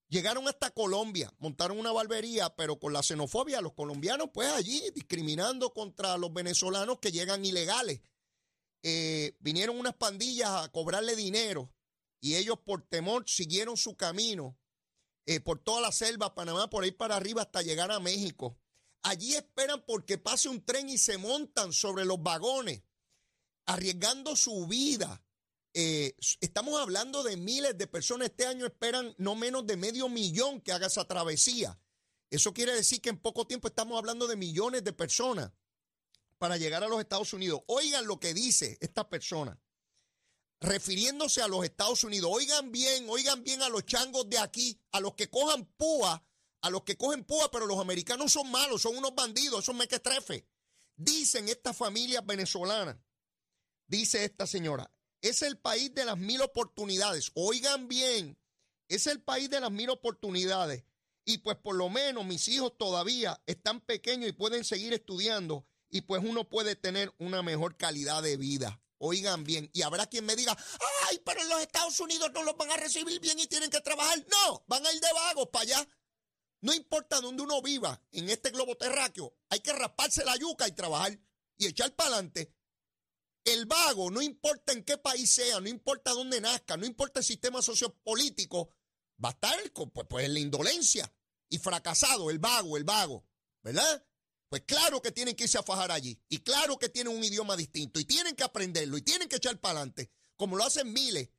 Llegaron 0.08 0.48
hasta 0.48 0.72
Colombia, 0.72 1.34
montaron 1.38 1.80
una 1.80 1.92
barbería, 1.94 2.54
pero 2.56 2.80
con 2.80 2.92
la 2.92 3.02
xenofobia, 3.02 3.62
los 3.62 3.74
colombianos, 3.74 4.30
pues 4.34 4.50
allí 4.50 4.84
discriminando 4.94 5.74
contra 5.74 6.18
los 6.18 6.34
venezolanos 6.34 7.00
que 7.00 7.12
llegan 7.12 7.46
ilegales. 7.46 8.02
Eh, 8.84 9.38
vinieron 9.40 9.80
unas 9.80 9.96
pandillas 9.96 10.50
a 10.50 10.70
cobrarle 10.70 11.16
dinero 11.16 11.72
y 12.20 12.36
ellos 12.36 12.58
por 12.66 12.82
temor 12.82 13.24
siguieron 13.28 13.78
su 13.78 13.96
camino 13.96 14.58
eh, 15.26 15.40
por 15.40 15.60
toda 15.60 15.82
la 15.82 15.92
selva, 15.92 16.34
Panamá, 16.34 16.70
por 16.70 16.84
ahí 16.84 16.92
para 16.92 17.16
arriba 17.16 17.44
hasta 17.44 17.62
llegar 17.62 17.92
a 17.92 18.00
México. 18.00 18.58
Allí 19.04 19.36
esperan 19.36 19.84
porque 19.86 20.18
pase 20.18 20.50
un 20.50 20.64
tren 20.64 20.90
y 20.90 20.98
se 20.98 21.18
montan 21.18 21.74
sobre 21.74 22.06
los 22.06 22.22
vagones, 22.22 22.84
arriesgando 23.66 24.36
su 24.36 24.68
vida. 24.68 25.24
Eh, 25.74 26.16
estamos 26.40 26.80
hablando 26.80 27.24
de 27.24 27.38
miles 27.38 27.78
de 27.78 27.88
personas. 27.88 28.30
Este 28.30 28.46
año 28.46 28.66
esperan 28.66 29.14
no 29.18 29.36
menos 29.36 29.66
de 29.66 29.78
medio 29.78 30.10
millón 30.10 30.62
que 30.62 30.72
haga 30.72 30.88
esa 30.88 31.06
travesía. 31.06 31.80
Eso 32.30 32.54
quiere 32.54 32.74
decir 32.74 33.02
que 33.02 33.10
en 33.10 33.20
poco 33.20 33.48
tiempo 33.48 33.68
estamos 33.68 33.98
hablando 33.98 34.28
de 34.28 34.36
millones 34.36 34.84
de 34.84 34.94
personas 34.94 35.52
para 36.38 36.58
llegar 36.58 36.84
a 36.84 36.88
los 36.88 37.00
Estados 37.00 37.34
Unidos. 37.34 37.62
Oigan 37.68 38.06
lo 38.06 38.20
que 38.20 38.34
dice 38.34 38.78
esta 38.82 39.10
persona 39.10 39.60
refiriéndose 40.62 41.42
a 41.42 41.48
los 41.48 41.66
Estados 41.66 42.04
Unidos. 42.04 42.32
Oigan 42.34 42.72
bien, 42.72 43.08
oigan 43.10 43.44
bien 43.44 43.62
a 43.64 43.70
los 43.70 43.86
changos 43.86 44.30
de 44.30 44.38
aquí, 44.38 44.80
a 44.92 45.00
los 45.00 45.16
que 45.16 45.30
cojan 45.30 45.66
púa, 45.66 46.24
a 46.62 46.70
los 46.70 46.84
que 46.84 46.98
cogen 46.98 47.24
púa, 47.24 47.50
pero 47.52 47.66
los 47.66 47.80
americanos 47.80 48.32
son 48.32 48.50
malos, 48.52 48.82
son 48.82 48.98
unos 48.98 49.16
bandidos, 49.16 49.66
son 49.66 49.78
mequetrefes. 49.78 50.44
Dicen 50.96 51.50
estas 51.50 51.76
familias 51.76 52.26
venezolanas, 52.26 52.98
dice 53.88 54.24
esta 54.24 54.46
señora, 54.46 54.92
es 55.22 55.42
el 55.42 55.58
país 55.58 55.94
de 55.94 56.06
las 56.06 56.18
mil 56.18 56.42
oportunidades. 56.42 57.32
Oigan 57.34 57.88
bien, 57.88 58.38
es 58.88 59.08
el 59.08 59.22
país 59.22 59.50
de 59.50 59.60
las 59.60 59.72
mil 59.72 59.90
oportunidades. 59.90 60.84
Y 61.26 61.40
pues 61.40 61.58
por 61.58 61.76
lo 61.76 61.90
menos 61.90 62.26
mis 62.26 62.48
hijos 62.48 62.78
todavía 62.78 63.42
están 63.46 63.80
pequeños 63.82 64.30
y 64.30 64.34
pueden 64.34 64.64
seguir 64.64 64.94
estudiando 64.94 65.68
y 65.90 66.02
pues 66.02 66.24
uno 66.24 66.50
puede 66.50 66.76
tener 66.76 67.14
una 67.20 67.44
mejor 67.44 67.78
calidad 67.78 68.24
de 68.24 68.38
vida. 68.38 68.82
Oigan 68.98 69.44
bien, 69.44 69.70
y 69.74 69.82
habrá 69.82 70.06
quien 70.06 70.26
me 70.26 70.36
diga, 70.36 70.56
ay, 71.10 71.20
pero 71.26 71.42
en 71.42 71.50
los 71.50 71.62
Estados 71.62 72.00
Unidos 72.00 72.32
no 72.34 72.44
los 72.44 72.56
van 72.56 72.72
a 72.72 72.78
recibir 72.78 73.20
bien 73.20 73.40
y 73.40 73.48
tienen 73.48 73.72
que 73.72 73.82
trabajar. 73.82 74.24
No, 74.30 74.64
van 74.68 74.86
a 74.86 74.94
ir 74.94 75.02
de 75.02 75.14
vagos 75.14 75.50
para 75.52 75.64
allá. 75.64 75.88
No 76.62 76.74
importa 76.74 77.20
dónde 77.20 77.44
uno 77.44 77.62
viva 77.62 78.02
en 78.12 78.30
este 78.30 78.52
globo 78.52 78.76
terráqueo, 78.78 79.36
hay 79.50 79.60
que 79.60 79.74
rasparse 79.74 80.24
la 80.24 80.36
yuca 80.38 80.68
y 80.68 80.72
trabajar 80.74 81.20
y 81.58 81.68
echar 81.68 81.96
para 81.96 82.12
adelante. 82.12 82.56
El 83.44 83.66
vago, 83.66 84.12
no 84.12 84.22
importa 84.22 84.72
en 84.72 84.84
qué 84.84 84.98
país 84.98 85.34
sea, 85.34 85.60
no 85.60 85.68
importa 85.68 86.12
dónde 86.12 86.40
nazca, 86.40 86.78
no 86.78 86.86
importa 86.86 87.20
el 87.20 87.26
sistema 87.26 87.62
sociopolítico, 87.62 88.70
va 89.24 89.30
a 89.30 89.32
estar 89.32 89.72
pues, 89.74 90.08
pues 90.08 90.26
en 90.26 90.34
la 90.36 90.40
indolencia 90.40 91.12
y 91.50 91.58
fracasado, 91.58 92.30
el 92.30 92.38
vago, 92.38 92.78
el 92.78 92.84
vago, 92.84 93.28
¿verdad? 93.64 94.06
Pues 94.52 94.64
claro 94.68 95.02
que 95.02 95.14
tienen 95.14 95.34
que 95.34 95.46
irse 95.46 95.58
a 95.58 95.64
fajar 95.64 95.92
allí. 95.92 96.22
Y 96.28 96.40
claro 96.40 96.78
que 96.78 96.90
tienen 96.90 97.16
un 97.16 97.24
idioma 97.24 97.56
distinto. 97.56 98.02
Y 98.02 98.06
tienen 98.06 98.36
que 98.36 98.44
aprenderlo. 98.44 98.98
Y 98.98 99.02
tienen 99.02 99.30
que 99.30 99.38
echar 99.38 99.58
para 99.62 99.80
adelante. 99.80 100.12
Como 100.36 100.58
lo 100.58 100.66
hacen 100.66 100.92
miles. 100.92 101.30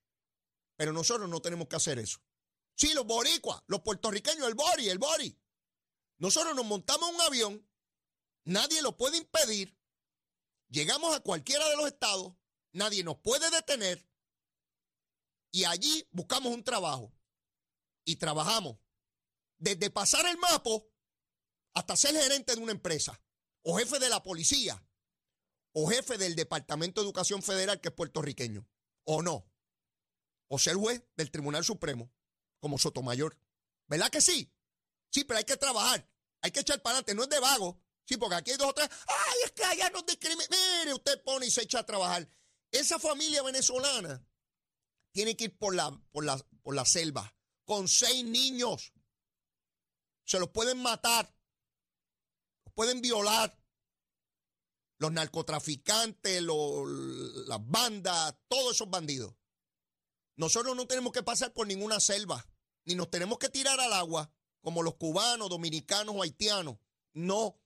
Pero 0.76 0.94
nosotros 0.94 1.28
no 1.28 1.42
tenemos 1.42 1.68
que 1.68 1.76
hacer 1.76 1.98
eso. 1.98 2.20
Sí, 2.82 2.94
los 2.94 3.06
boricuas, 3.06 3.62
los 3.68 3.82
puertorriqueños, 3.82 4.48
el 4.48 4.54
bori, 4.54 4.88
el 4.88 4.98
bori. 4.98 5.40
Nosotros 6.18 6.52
nos 6.56 6.64
montamos 6.64 7.12
un 7.12 7.20
avión. 7.20 7.70
Nadie 8.44 8.82
lo 8.82 8.96
puede 8.96 9.18
impedir. 9.18 9.78
Llegamos 10.68 11.14
a 11.14 11.20
cualquiera 11.20 11.68
de 11.68 11.76
los 11.76 11.86
estados. 11.86 12.34
Nadie 12.72 13.04
nos 13.04 13.18
puede 13.18 13.48
detener. 13.52 14.04
Y 15.52 15.62
allí 15.64 16.08
buscamos 16.10 16.52
un 16.52 16.64
trabajo. 16.64 17.14
Y 18.04 18.16
trabajamos. 18.16 18.80
Desde 19.58 19.88
pasar 19.90 20.26
el 20.26 20.38
mapo 20.38 20.92
hasta 21.74 21.94
ser 21.94 22.16
gerente 22.20 22.56
de 22.56 22.62
una 22.62 22.72
empresa, 22.72 23.22
o 23.62 23.78
jefe 23.78 24.00
de 24.00 24.08
la 24.08 24.24
policía, 24.24 24.84
o 25.70 25.88
jefe 25.88 26.18
del 26.18 26.34
Departamento 26.34 27.00
de 27.00 27.04
Educación 27.04 27.44
Federal 27.44 27.80
que 27.80 27.90
es 27.90 27.94
puertorriqueño, 27.94 28.68
o 29.04 29.22
no, 29.22 29.48
o 30.48 30.58
ser 30.58 30.74
juez 30.74 31.04
del 31.14 31.30
Tribunal 31.30 31.64
Supremo, 31.64 32.12
como 32.62 32.79
Sotomayor. 32.79 33.37
¿Verdad 33.88 34.09
que 34.09 34.22
sí? 34.22 34.51
Sí, 35.11 35.25
pero 35.25 35.37
hay 35.37 35.44
que 35.44 35.59
trabajar, 35.59 36.09
hay 36.40 36.51
que 36.51 36.61
echar 36.61 36.81
para 36.81 36.98
adelante, 36.98 37.14
no 37.14 37.25
es 37.25 37.29
de 37.29 37.40
vago. 37.40 37.83
Sí, 38.07 38.16
porque 38.16 38.37
aquí 38.37 38.53
hay 38.53 38.57
dos 38.57 38.68
o 38.68 38.72
tres, 38.72 38.88
ay, 39.07 39.38
es 39.44 39.53
que 39.53 39.64
allá 39.64 39.90
no 39.90 40.01
discriminan. 40.03 40.48
Mire, 40.51 40.94
usted 40.94 41.22
pone 41.22 41.46
y 41.46 41.51
se 41.51 41.62
echa 41.62 41.81
a 41.81 41.87
trabajar. 41.87 42.27
Esa 42.70 42.98
familia 42.98 43.42
venezolana 43.42 44.27
tiene 45.12 45.37
que 45.37 45.44
ir 45.44 45.59
por 45.59 45.75
la, 45.75 45.90
por 46.11 46.25
la, 46.25 46.38
por 46.62 46.75
la 46.75 46.87
selva 46.87 47.37
con 47.66 47.88
seis 47.88 48.25
niños. 48.25 48.94
Se 50.25 50.38
los 50.38 50.48
pueden 50.48 50.81
matar 50.81 51.35
pueden 52.75 53.01
violar. 53.01 53.59
Los 54.98 55.12
narcotraficantes, 55.12 56.42
las 56.42 57.68
bandas, 57.68 58.37
todos 58.46 58.77
esos 58.77 58.88
bandidos. 58.88 59.35
Nosotros 60.37 60.77
no 60.77 60.87
tenemos 60.87 61.12
que 61.12 61.25
pasar 61.25 61.53
por 61.53 61.66
ninguna 61.66 61.98
selva, 61.98 62.46
ni 62.84 62.94
nos 62.94 63.10
tenemos 63.10 63.38
que 63.38 63.48
tirar 63.48 63.78
al 63.80 63.92
agua 63.92 64.30
como 64.60 64.82
los 64.82 64.94
cubanos, 64.94 65.48
dominicanos 65.50 66.14
o 66.16 66.22
haitianos. 66.22 66.76
No. 67.12 67.58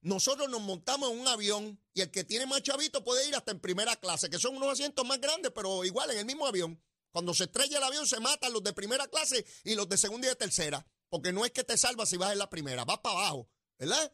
Nosotros 0.00 0.48
nos 0.50 0.60
montamos 0.60 1.10
en 1.10 1.18
un 1.18 1.28
avión 1.28 1.80
y 1.94 2.02
el 2.02 2.10
que 2.10 2.24
tiene 2.24 2.46
más 2.46 2.62
chavito 2.62 3.02
puede 3.02 3.26
ir 3.26 3.34
hasta 3.34 3.52
en 3.52 3.60
primera 3.60 3.96
clase, 3.96 4.28
que 4.28 4.38
son 4.38 4.56
unos 4.56 4.68
asientos 4.68 5.06
más 5.06 5.20
grandes, 5.20 5.50
pero 5.54 5.84
igual 5.84 6.10
en 6.10 6.18
el 6.18 6.26
mismo 6.26 6.46
avión. 6.46 6.80
Cuando 7.10 7.32
se 7.32 7.44
estrella 7.44 7.78
el 7.78 7.84
avión 7.84 8.06
se 8.06 8.20
matan 8.20 8.52
los 8.52 8.62
de 8.62 8.72
primera 8.72 9.06
clase 9.06 9.46
y 9.62 9.74
los 9.74 9.88
de 9.88 9.96
segunda 9.96 10.26
y 10.26 10.30
de 10.30 10.36
tercera, 10.36 10.86
porque 11.08 11.32
no 11.32 11.44
es 11.44 11.52
que 11.52 11.64
te 11.64 11.78
salvas 11.78 12.08
si 12.08 12.16
vas 12.16 12.32
en 12.32 12.38
la 12.38 12.50
primera, 12.50 12.84
vas 12.84 12.98
para 12.98 13.18
abajo, 13.18 13.48
¿verdad? 13.78 14.12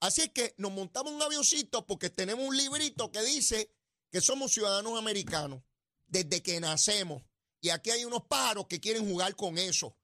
Así 0.00 0.22
es 0.22 0.30
que 0.30 0.54
nos 0.58 0.72
montamos 0.72 1.12
un 1.12 1.22
avioncito 1.22 1.86
porque 1.86 2.10
tenemos 2.10 2.46
un 2.46 2.56
librito 2.56 3.12
que 3.12 3.22
dice 3.22 3.70
que 4.10 4.20
somos 4.20 4.52
ciudadanos 4.52 4.98
americanos 4.98 5.62
desde 6.06 6.42
que 6.42 6.60
nacemos. 6.60 7.22
Y 7.64 7.70
aquí 7.70 7.90
hay 7.90 8.04
unos 8.04 8.24
pájaros 8.24 8.66
que 8.66 8.78
quieren 8.78 9.08
jugar 9.08 9.34
con 9.36 9.56
eso. 9.56 9.96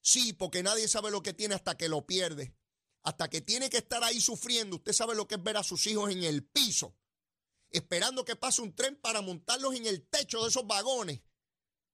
Sí, 0.00 0.32
porque 0.32 0.62
nadie 0.62 0.88
sabe 0.88 1.10
lo 1.10 1.22
que 1.22 1.34
tiene 1.34 1.54
hasta 1.54 1.76
que 1.76 1.90
lo 1.90 2.06
pierde. 2.06 2.56
Hasta 3.02 3.28
que 3.28 3.42
tiene 3.42 3.68
que 3.68 3.76
estar 3.76 4.02
ahí 4.02 4.18
sufriendo. 4.18 4.76
Usted 4.76 4.94
sabe 4.94 5.14
lo 5.14 5.28
que 5.28 5.34
es 5.34 5.42
ver 5.42 5.58
a 5.58 5.62
sus 5.62 5.86
hijos 5.86 6.10
en 6.10 6.24
el 6.24 6.42
piso, 6.42 6.96
esperando 7.68 8.24
que 8.24 8.34
pase 8.34 8.62
un 8.62 8.74
tren 8.74 8.96
para 8.96 9.20
montarlos 9.20 9.74
en 9.74 9.84
el 9.84 10.08
techo 10.08 10.42
de 10.42 10.48
esos 10.48 10.66
vagones, 10.66 11.20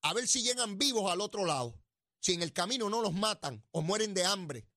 a 0.02 0.14
ver 0.14 0.28
si 0.28 0.44
llegan 0.44 0.78
vivos 0.78 1.10
al 1.10 1.20
otro 1.20 1.44
lado. 1.44 1.82
Si 2.20 2.34
en 2.34 2.42
el 2.44 2.52
camino 2.52 2.88
no 2.88 3.02
los 3.02 3.12
matan 3.12 3.66
o 3.72 3.82
mueren 3.82 4.14
de 4.14 4.24
hambre. 4.24 4.68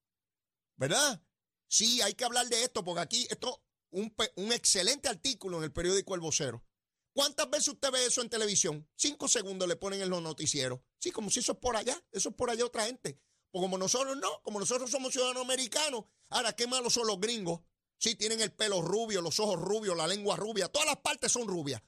¿Verdad? 0.76 1.24
Sí, 1.68 2.02
hay 2.02 2.16
que 2.16 2.26
hablar 2.26 2.48
de 2.48 2.64
esto 2.64 2.84
porque 2.84 3.02
aquí 3.02 3.28
esto 3.30 3.64
un, 3.92 4.12
un 4.38 4.52
excelente 4.54 5.08
artículo 5.08 5.60
en 5.60 5.66
el 5.66 5.72
periódico 5.72 6.16
El 6.16 6.22
Vocero. 6.22 6.66
¿Cuántas 7.13 7.50
veces 7.50 7.69
usted 7.69 7.91
ve 7.91 8.06
eso 8.06 8.21
en 8.21 8.30
televisión? 8.30 8.88
Cinco 8.95 9.28
segundos 9.28 9.67
le 9.67 9.76
ponen 9.76 10.02
en 10.02 10.10
los 10.10 10.21
noticieros. 10.21 10.80
Sí, 10.97 11.12
como 11.12 11.30
si 11.30 11.39
eso 11.39 11.54
es 11.54 11.58
por 11.58 11.76
allá, 11.76 12.02
eso 12.12 12.30
es 12.30 12.36
por 12.36 12.50
allá 12.50 12.65
otra 12.65 12.86
gente. 12.86 13.19
Pues 13.52 13.62
como 13.62 13.78
nosotros 13.78 14.15
no, 14.17 14.41
como 14.43 14.60
nosotros 14.60 14.89
somos 14.89 15.12
ciudadanos 15.12 15.43
americanos, 15.43 16.06
ahora 16.30 16.54
qué 16.54 16.67
malos 16.67 16.93
son 16.93 17.08
los 17.08 17.19
gringos. 17.19 17.62
Sí, 17.97 18.15
tienen 18.15 18.39
el 18.41 18.54
pelo 18.54 18.82
rubio, 18.82 19.21
los 19.21 19.39
ojos 19.39 19.60
rubios, 19.60 19.95
la 19.97 20.08
lengua 20.08 20.38
rubia, 20.38 20.69
todas 20.69 20.88
las 20.88 20.97
partes 20.97 21.32
son 21.32 21.47
rubias. 21.47 21.82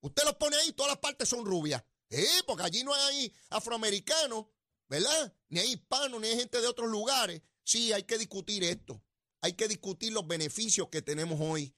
Usted 0.00 0.24
los 0.24 0.34
pone 0.34 0.56
ahí, 0.56 0.72
todas 0.72 0.90
las 0.90 0.98
partes 0.98 1.28
son 1.28 1.46
rubias. 1.46 1.82
Eh, 2.10 2.42
porque 2.46 2.64
allí 2.64 2.84
no 2.84 2.92
hay 2.92 3.32
afroamericanos, 3.50 4.46
¿verdad? 4.88 5.34
Ni 5.48 5.60
hay 5.60 5.72
hispanos, 5.72 6.20
ni 6.20 6.28
hay 6.28 6.36
gente 6.36 6.60
de 6.60 6.66
otros 6.66 6.90
lugares. 6.90 7.42
Sí, 7.62 7.92
hay 7.92 8.02
que 8.02 8.18
discutir 8.18 8.64
esto. 8.64 9.02
Hay 9.40 9.54
que 9.54 9.68
discutir 9.68 10.12
los 10.12 10.26
beneficios 10.26 10.88
que 10.88 11.02
tenemos 11.02 11.38
hoy. 11.40 11.74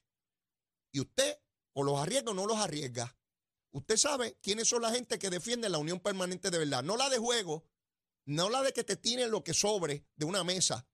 Y 0.91 0.99
usted 0.99 1.39
o 1.73 1.83
los 1.83 1.99
arriesga 1.99 2.31
o 2.31 2.33
no 2.33 2.45
los 2.45 2.57
arriesga. 2.57 3.17
Usted 3.71 3.97
sabe 3.97 4.37
quiénes 4.41 4.67
son 4.67 4.81
la 4.81 4.91
gente 4.91 5.19
que 5.19 5.29
defiende 5.29 5.69
la 5.69 5.77
unión 5.77 5.99
permanente 5.99 6.49
de 6.49 6.57
verdad. 6.57 6.83
No 6.83 6.97
la 6.97 7.09
de 7.09 7.17
juego, 7.17 7.67
no 8.25 8.49
la 8.49 8.61
de 8.63 8.73
que 8.73 8.83
te 8.83 8.95
tienen 8.95 9.31
lo 9.31 9.43
que 9.43 9.53
sobre 9.53 10.07
de 10.15 10.25
una 10.25 10.43
mesa. 10.43 10.87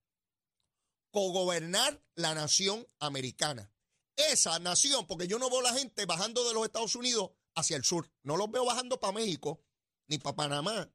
Cogobernar 1.12 2.04
la 2.16 2.34
nación 2.36 2.88
americana. 3.00 3.74
Esa 4.18 4.60
nación, 4.60 5.08
porque 5.08 5.28
yo 5.28 5.40
no 5.40 5.50
veo 5.50 5.62
la 5.62 5.74
gente 5.74 6.06
bajando 6.06 6.48
de 6.48 6.54
los 6.54 6.66
Estados 6.66 6.96
Unidos 6.96 7.32
hacia 7.56 7.78
el 7.78 7.84
sur. 7.84 8.12
No 8.24 8.38
los 8.38 8.52
veo 8.52 8.66
bajando 8.66 9.00
para 9.00 9.14
México, 9.14 9.64
ni 10.08 10.18
para 10.18 10.36
Panamá, 10.36 10.94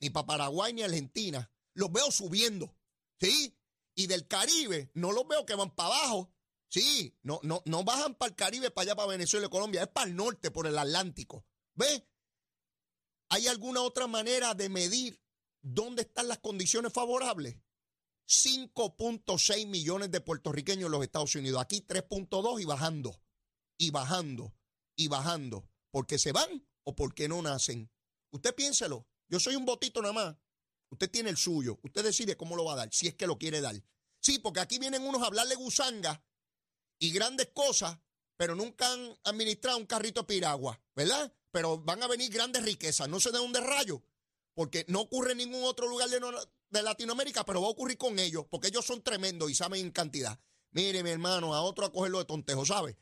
ni 0.00 0.10
para 0.10 0.26
Paraguay, 0.26 0.72
ni 0.72 0.82
Argentina. 0.82 1.52
Los 1.74 1.90
veo 1.92 2.10
subiendo. 2.10 2.76
¿Sí? 3.20 3.56
y 3.94 4.06
del 4.06 4.26
Caribe, 4.26 4.90
no 4.94 5.12
los 5.12 5.26
veo 5.26 5.44
que 5.46 5.54
van 5.54 5.74
para 5.74 5.94
abajo. 5.94 6.31
Sí, 6.72 7.14
no, 7.22 7.38
no, 7.42 7.62
no 7.66 7.84
bajan 7.84 8.14
para 8.14 8.30
el 8.30 8.34
Caribe, 8.34 8.70
para 8.70 8.84
allá, 8.84 8.96
para 8.96 9.08
Venezuela 9.08 9.46
Colombia, 9.50 9.82
es 9.82 9.88
para 9.88 10.08
el 10.08 10.16
norte, 10.16 10.50
por 10.50 10.66
el 10.66 10.78
Atlántico. 10.78 11.44
¿Ve? 11.74 12.08
¿Hay 13.28 13.46
alguna 13.46 13.82
otra 13.82 14.06
manera 14.06 14.54
de 14.54 14.70
medir 14.70 15.20
dónde 15.60 16.00
están 16.00 16.28
las 16.28 16.38
condiciones 16.38 16.90
favorables? 16.90 17.58
5.6 18.26 19.66
millones 19.66 20.10
de 20.10 20.22
puertorriqueños 20.22 20.86
en 20.86 20.92
los 20.92 21.02
Estados 21.02 21.34
Unidos. 21.34 21.60
Aquí 21.60 21.84
3.2 21.86 22.62
y 22.62 22.64
bajando, 22.64 23.20
y 23.76 23.90
bajando, 23.90 24.54
y 24.96 25.08
bajando. 25.08 25.68
¿Porque 25.90 26.18
se 26.18 26.32
van 26.32 26.66
o 26.84 26.96
porque 26.96 27.28
no 27.28 27.42
nacen? 27.42 27.90
Usted 28.30 28.54
piénselo. 28.54 29.06
Yo 29.28 29.38
soy 29.40 29.56
un 29.56 29.66
botito 29.66 30.00
nada 30.00 30.14
más. 30.14 30.36
Usted 30.88 31.10
tiene 31.10 31.28
el 31.28 31.36
suyo. 31.36 31.78
Usted 31.82 32.02
decide 32.02 32.38
cómo 32.38 32.56
lo 32.56 32.64
va 32.64 32.72
a 32.72 32.76
dar, 32.76 32.94
si 32.94 33.08
es 33.08 33.14
que 33.14 33.26
lo 33.26 33.36
quiere 33.36 33.60
dar. 33.60 33.76
Sí, 34.20 34.38
porque 34.38 34.60
aquí 34.60 34.78
vienen 34.78 35.02
unos 35.02 35.20
a 35.20 35.26
hablarle 35.26 35.54
gusanga 35.54 36.24
y 37.02 37.10
grandes 37.10 37.48
cosas, 37.52 37.98
pero 38.36 38.54
nunca 38.54 38.92
han 38.92 39.18
administrado 39.24 39.76
un 39.76 39.86
carrito 39.86 40.20
de 40.20 40.28
piragua, 40.28 40.80
¿verdad? 40.94 41.32
Pero 41.50 41.78
van 41.78 42.00
a 42.00 42.06
venir 42.06 42.30
grandes 42.30 42.62
riquezas. 42.62 43.08
No 43.08 43.18
sé 43.18 43.32
de 43.32 43.38
dónde 43.38 43.60
rayo, 43.60 44.04
porque 44.54 44.84
no 44.86 45.00
ocurre 45.00 45.32
en 45.32 45.38
ningún 45.38 45.64
otro 45.64 45.88
lugar 45.88 46.08
de, 46.08 46.20
de 46.70 46.82
Latinoamérica, 46.82 47.44
pero 47.44 47.60
va 47.60 47.66
a 47.66 47.70
ocurrir 47.70 47.98
con 47.98 48.20
ellos, 48.20 48.46
porque 48.48 48.68
ellos 48.68 48.86
son 48.86 49.02
tremendos 49.02 49.50
y 49.50 49.54
saben 49.56 49.80
en 49.80 49.90
cantidad. 49.90 50.38
Mire, 50.70 51.02
mi 51.02 51.10
hermano, 51.10 51.56
a 51.56 51.62
otro 51.62 51.86
a 51.86 51.92
cogerlo 51.92 52.20
de 52.20 52.24
tontejo, 52.24 52.64
¿sabe? 52.64 52.96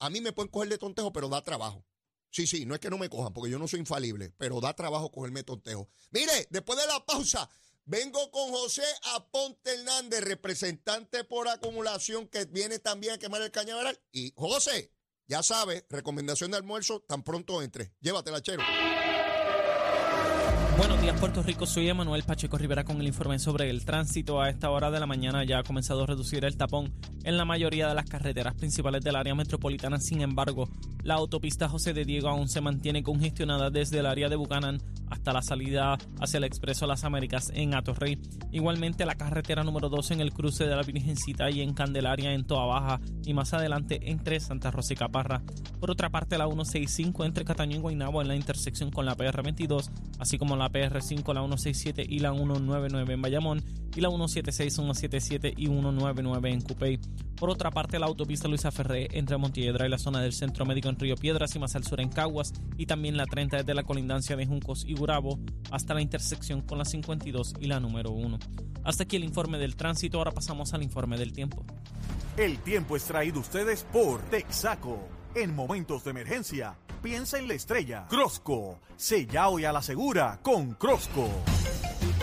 A 0.00 0.10
mí 0.10 0.20
me 0.20 0.32
pueden 0.32 0.50
coger 0.50 0.68
de 0.68 0.76
tontejo, 0.76 1.10
pero 1.10 1.30
da 1.30 1.42
trabajo. 1.42 1.82
Sí, 2.30 2.46
sí, 2.46 2.66
no 2.66 2.74
es 2.74 2.80
que 2.80 2.90
no 2.90 2.98
me 2.98 3.08
cojan, 3.08 3.32
porque 3.32 3.50
yo 3.50 3.58
no 3.58 3.66
soy 3.66 3.80
infalible, 3.80 4.34
pero 4.36 4.60
da 4.60 4.74
trabajo 4.74 5.10
cogerme 5.10 5.44
tontejo. 5.44 5.88
Mire, 6.10 6.46
después 6.50 6.78
de 6.78 6.86
la 6.86 7.06
pausa, 7.06 7.48
vengo 7.86 8.30
con 8.30 8.50
José 8.50 8.84
Aponte 9.14 9.74
Hernández, 9.74 10.20
representante 10.20 11.24
por 11.24 11.48
acumulación, 11.48 12.28
que 12.28 12.44
viene 12.44 12.78
también 12.78 13.14
a 13.14 13.18
quemar 13.18 13.40
el 13.42 13.50
cañaveral. 13.50 13.98
Y 14.12 14.32
José, 14.36 14.92
ya 15.26 15.42
sabe, 15.42 15.86
recomendación 15.88 16.50
de 16.50 16.58
almuerzo, 16.58 17.00
tan 17.00 17.22
pronto 17.22 17.62
entre. 17.62 17.94
Llévatela, 18.00 18.42
chero. 18.42 18.62
Buenos 20.76 21.00
días 21.00 21.18
Puerto 21.18 21.42
Rico, 21.42 21.64
soy 21.64 21.88
Emanuel 21.88 22.22
Pacheco 22.22 22.58
Rivera 22.58 22.84
con 22.84 23.00
el 23.00 23.06
informe 23.06 23.38
sobre 23.38 23.70
el 23.70 23.86
tránsito. 23.86 24.42
A 24.42 24.50
esta 24.50 24.70
hora 24.70 24.90
de 24.90 25.00
la 25.00 25.06
mañana 25.06 25.42
ya 25.42 25.58
ha 25.58 25.62
comenzado 25.62 26.02
a 26.02 26.06
reducir 26.06 26.44
el 26.44 26.58
tapón 26.58 26.92
en 27.24 27.38
la 27.38 27.46
mayoría 27.46 27.88
de 27.88 27.94
las 27.94 28.04
carreteras 28.04 28.54
principales 28.54 29.02
del 29.02 29.16
área 29.16 29.34
metropolitana. 29.34 29.98
Sin 29.98 30.20
embargo, 30.20 30.68
la 31.02 31.14
autopista 31.14 31.68
José 31.68 31.94
de 31.94 32.04
Diego 32.04 32.28
aún 32.28 32.48
se 32.48 32.60
mantiene 32.60 33.02
congestionada 33.02 33.70
desde 33.70 34.00
el 34.00 34.06
área 34.06 34.28
de 34.28 34.36
Buchanan 34.36 34.82
hasta 35.08 35.32
la 35.32 35.42
salida 35.42 35.96
hacia 36.20 36.38
el 36.38 36.44
Expreso 36.44 36.86
Las 36.86 37.04
Américas 37.04 37.50
en 37.54 37.74
Atorrey. 37.74 38.18
Igualmente 38.52 39.06
la 39.06 39.14
carretera 39.14 39.62
número 39.62 39.88
2 39.88 40.10
en 40.10 40.20
el 40.20 40.32
cruce 40.32 40.66
de 40.66 40.76
la 40.76 40.82
Virgencita 40.82 41.50
y 41.50 41.62
en 41.62 41.74
Candelaria 41.74 42.32
en 42.32 42.44
Toa 42.44 42.66
Baja 42.66 43.00
y 43.24 43.34
más 43.34 43.54
adelante 43.54 44.10
entre 44.10 44.40
Santa 44.40 44.70
Rosa 44.70 44.94
y 44.94 44.96
Caparra. 44.96 45.42
Por 45.80 45.90
otra 45.90 46.10
parte 46.10 46.38
la 46.38 46.46
165 46.46 47.24
entre 47.24 47.44
Cataño 47.44 47.76
y 47.76 47.80
Guaynabo 47.80 48.20
en 48.20 48.28
la 48.28 48.36
intersección 48.36 48.90
con 48.90 49.06
la 49.06 49.16
PR22, 49.16 49.90
así 50.18 50.38
como 50.38 50.56
la 50.56 50.65
PR5, 50.70 51.34
la 51.34 51.40
167 51.40 52.04
y 52.08 52.18
la 52.18 52.32
199 52.32 53.14
en 53.14 53.22
Bayamón 53.22 53.64
y 53.94 54.00
la 54.00 54.08
176, 54.08 54.74
177 54.74 55.54
y 55.56 55.66
199 55.66 56.50
en 56.50 56.60
Cupey. 56.60 56.98
Por 57.36 57.50
otra 57.50 57.70
parte, 57.70 57.98
la 57.98 58.06
autopista 58.06 58.48
Luisa 58.48 58.70
Ferré 58.70 59.08
entre 59.12 59.36
Montiedra 59.36 59.86
y 59.86 59.90
la 59.90 59.98
zona 59.98 60.20
del 60.20 60.32
Centro 60.32 60.66
Médico 60.66 60.88
en 60.88 60.98
Río 60.98 61.16
Piedras 61.16 61.54
y 61.54 61.58
más 61.58 61.76
al 61.76 61.84
sur 61.84 62.00
en 62.00 62.08
Caguas 62.08 62.52
y 62.76 62.86
también 62.86 63.16
la 63.16 63.26
30 63.26 63.58
desde 63.58 63.74
la 63.74 63.84
colindancia 63.84 64.36
de 64.36 64.46
Juncos 64.46 64.84
y 64.86 64.94
Gurabo 64.94 65.38
hasta 65.70 65.94
la 65.94 66.02
intersección 66.02 66.62
con 66.62 66.78
la 66.78 66.84
52 66.84 67.54
y 67.60 67.66
la 67.66 67.80
número 67.80 68.10
1. 68.10 68.38
Hasta 68.84 69.04
aquí 69.04 69.16
el 69.16 69.24
informe 69.24 69.58
del 69.58 69.76
tránsito, 69.76 70.18
ahora 70.18 70.30
pasamos 70.30 70.72
al 70.74 70.82
informe 70.82 71.18
del 71.18 71.32
tiempo. 71.32 71.64
El 72.36 72.58
tiempo 72.58 72.96
es 72.96 73.04
traído 73.04 73.40
ustedes 73.40 73.84
por 73.92 74.20
Texaco. 74.22 75.15
En 75.36 75.54
momentos 75.54 76.02
de 76.02 76.12
emergencia, 76.12 76.78
piensa 77.02 77.38
en 77.38 77.46
la 77.46 77.52
estrella. 77.52 78.06
Crosco, 78.08 78.78
sella 78.96 79.48
hoy 79.50 79.66
a 79.66 79.72
la 79.72 79.82
segura 79.82 80.38
con 80.40 80.72
Crosco. 80.72 81.28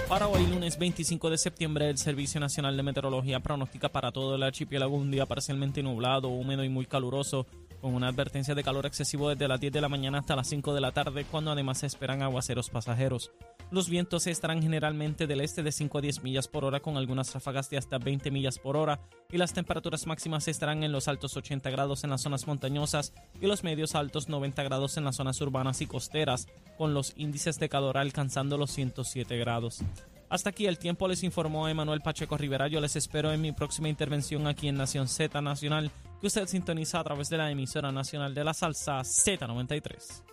Para 0.10 0.28
hoy, 0.28 0.48
lunes 0.48 0.80
25 0.80 1.30
de 1.30 1.38
septiembre, 1.38 1.92
el 1.92 2.00
Servicio 2.00 2.40
Nacional 2.40 2.76
de 2.76 2.82
Meteorología 2.82 3.40
pronostica 3.40 3.90
para 3.90 4.12
todo 4.12 4.34
el 4.34 4.42
archipiélago 4.42 4.96
un 4.96 5.12
día 5.12 5.28
parcialmente 5.28 5.84
nublado, 5.84 6.30
húmedo 6.30 6.64
y 6.64 6.70
muy 6.70 6.88
caluroso, 6.88 7.46
con 7.82 7.94
una 7.94 8.08
advertencia 8.08 8.56
de 8.56 8.64
calor 8.64 8.88
excesivo 8.88 9.30
desde 9.30 9.48
las 9.48 9.60
10 9.60 9.74
de 9.74 9.82
la 9.82 9.90
mañana 9.90 10.18
hasta 10.18 10.36
las 10.36 10.48
5 10.48 10.74
de 10.74 10.82
la 10.82 10.92
tarde, 10.92 11.28
cuando 11.30 11.52
además 11.52 11.82
se 11.82 11.86
esperan 11.86 12.24
aguaceros 12.24 12.72
pasajeros. 12.72 13.32
Los 13.72 13.90
vientos 13.90 14.28
estarán 14.28 14.62
generalmente 14.62 15.26
del 15.26 15.42
este 15.42 15.64
de 15.64 15.72
5 15.72 15.98
a 15.98 16.02
10 16.02 16.24
millas 16.24 16.48
por 16.48 16.64
hora, 16.64 16.80
con 16.80 16.98
algunas 16.98 17.34
ráfagas 17.34 17.70
de 17.70 17.78
hasta 17.78 17.98
20 17.98 18.30
millas 18.30 18.60
por 18.60 18.78
hora, 18.78 19.00
y 19.32 19.38
las 19.38 19.54
temperaturas 19.54 20.06
máximas 20.06 20.48
estarán 20.48 20.84
en 20.84 20.92
los 20.92 21.08
altos 21.08 21.36
80 21.36 21.70
grados 21.72 22.04
en 22.04 22.12
las 22.12 22.22
zonas 22.22 22.46
montañosas 22.46 23.14
y 23.42 23.48
los 23.48 23.64
medios 23.64 23.96
altos 23.96 24.30
90 24.30 24.62
grados 24.64 24.98
en 24.98 25.06
las 25.06 25.16
zonas 25.16 25.42
urbanas 25.42 25.82
y 25.82 25.88
costeras, 25.88 26.48
con 26.78 26.94
los 26.94 27.14
índices 27.16 27.58
de 27.60 27.70
calor 27.70 27.98
alcanzando 27.98 28.58
los 28.58 28.72
107 28.72 29.38
grados. 29.38 29.84
Hasta 30.30 30.50
aquí 30.50 30.66
el 30.66 30.80
tiempo 30.80 31.08
les 31.08 31.22
informó 31.24 31.68
Emanuel 31.68 32.02
Pacheco 32.02 32.38
Rivera. 32.38 32.68
Yo 32.68 32.82
les 32.82 32.96
espero 32.96 33.32
en 33.32 33.42
mi 33.42 33.52
próxima 33.52 33.90
intervención 33.90 34.48
aquí 34.48 34.68
en 34.68 34.76
Nación 34.76 35.08
Z 35.08 35.40
Nacional, 35.42 35.92
que 36.20 36.28
usted 36.28 36.48
sintoniza 36.48 37.00
a 37.00 37.04
través 37.04 37.30
de 37.30 37.38
la 37.38 37.52
emisora 37.52 37.92
nacional 37.92 38.34
de 38.34 38.44
la 38.44 38.56
salsa 38.56 39.02
Z93. 39.02 40.33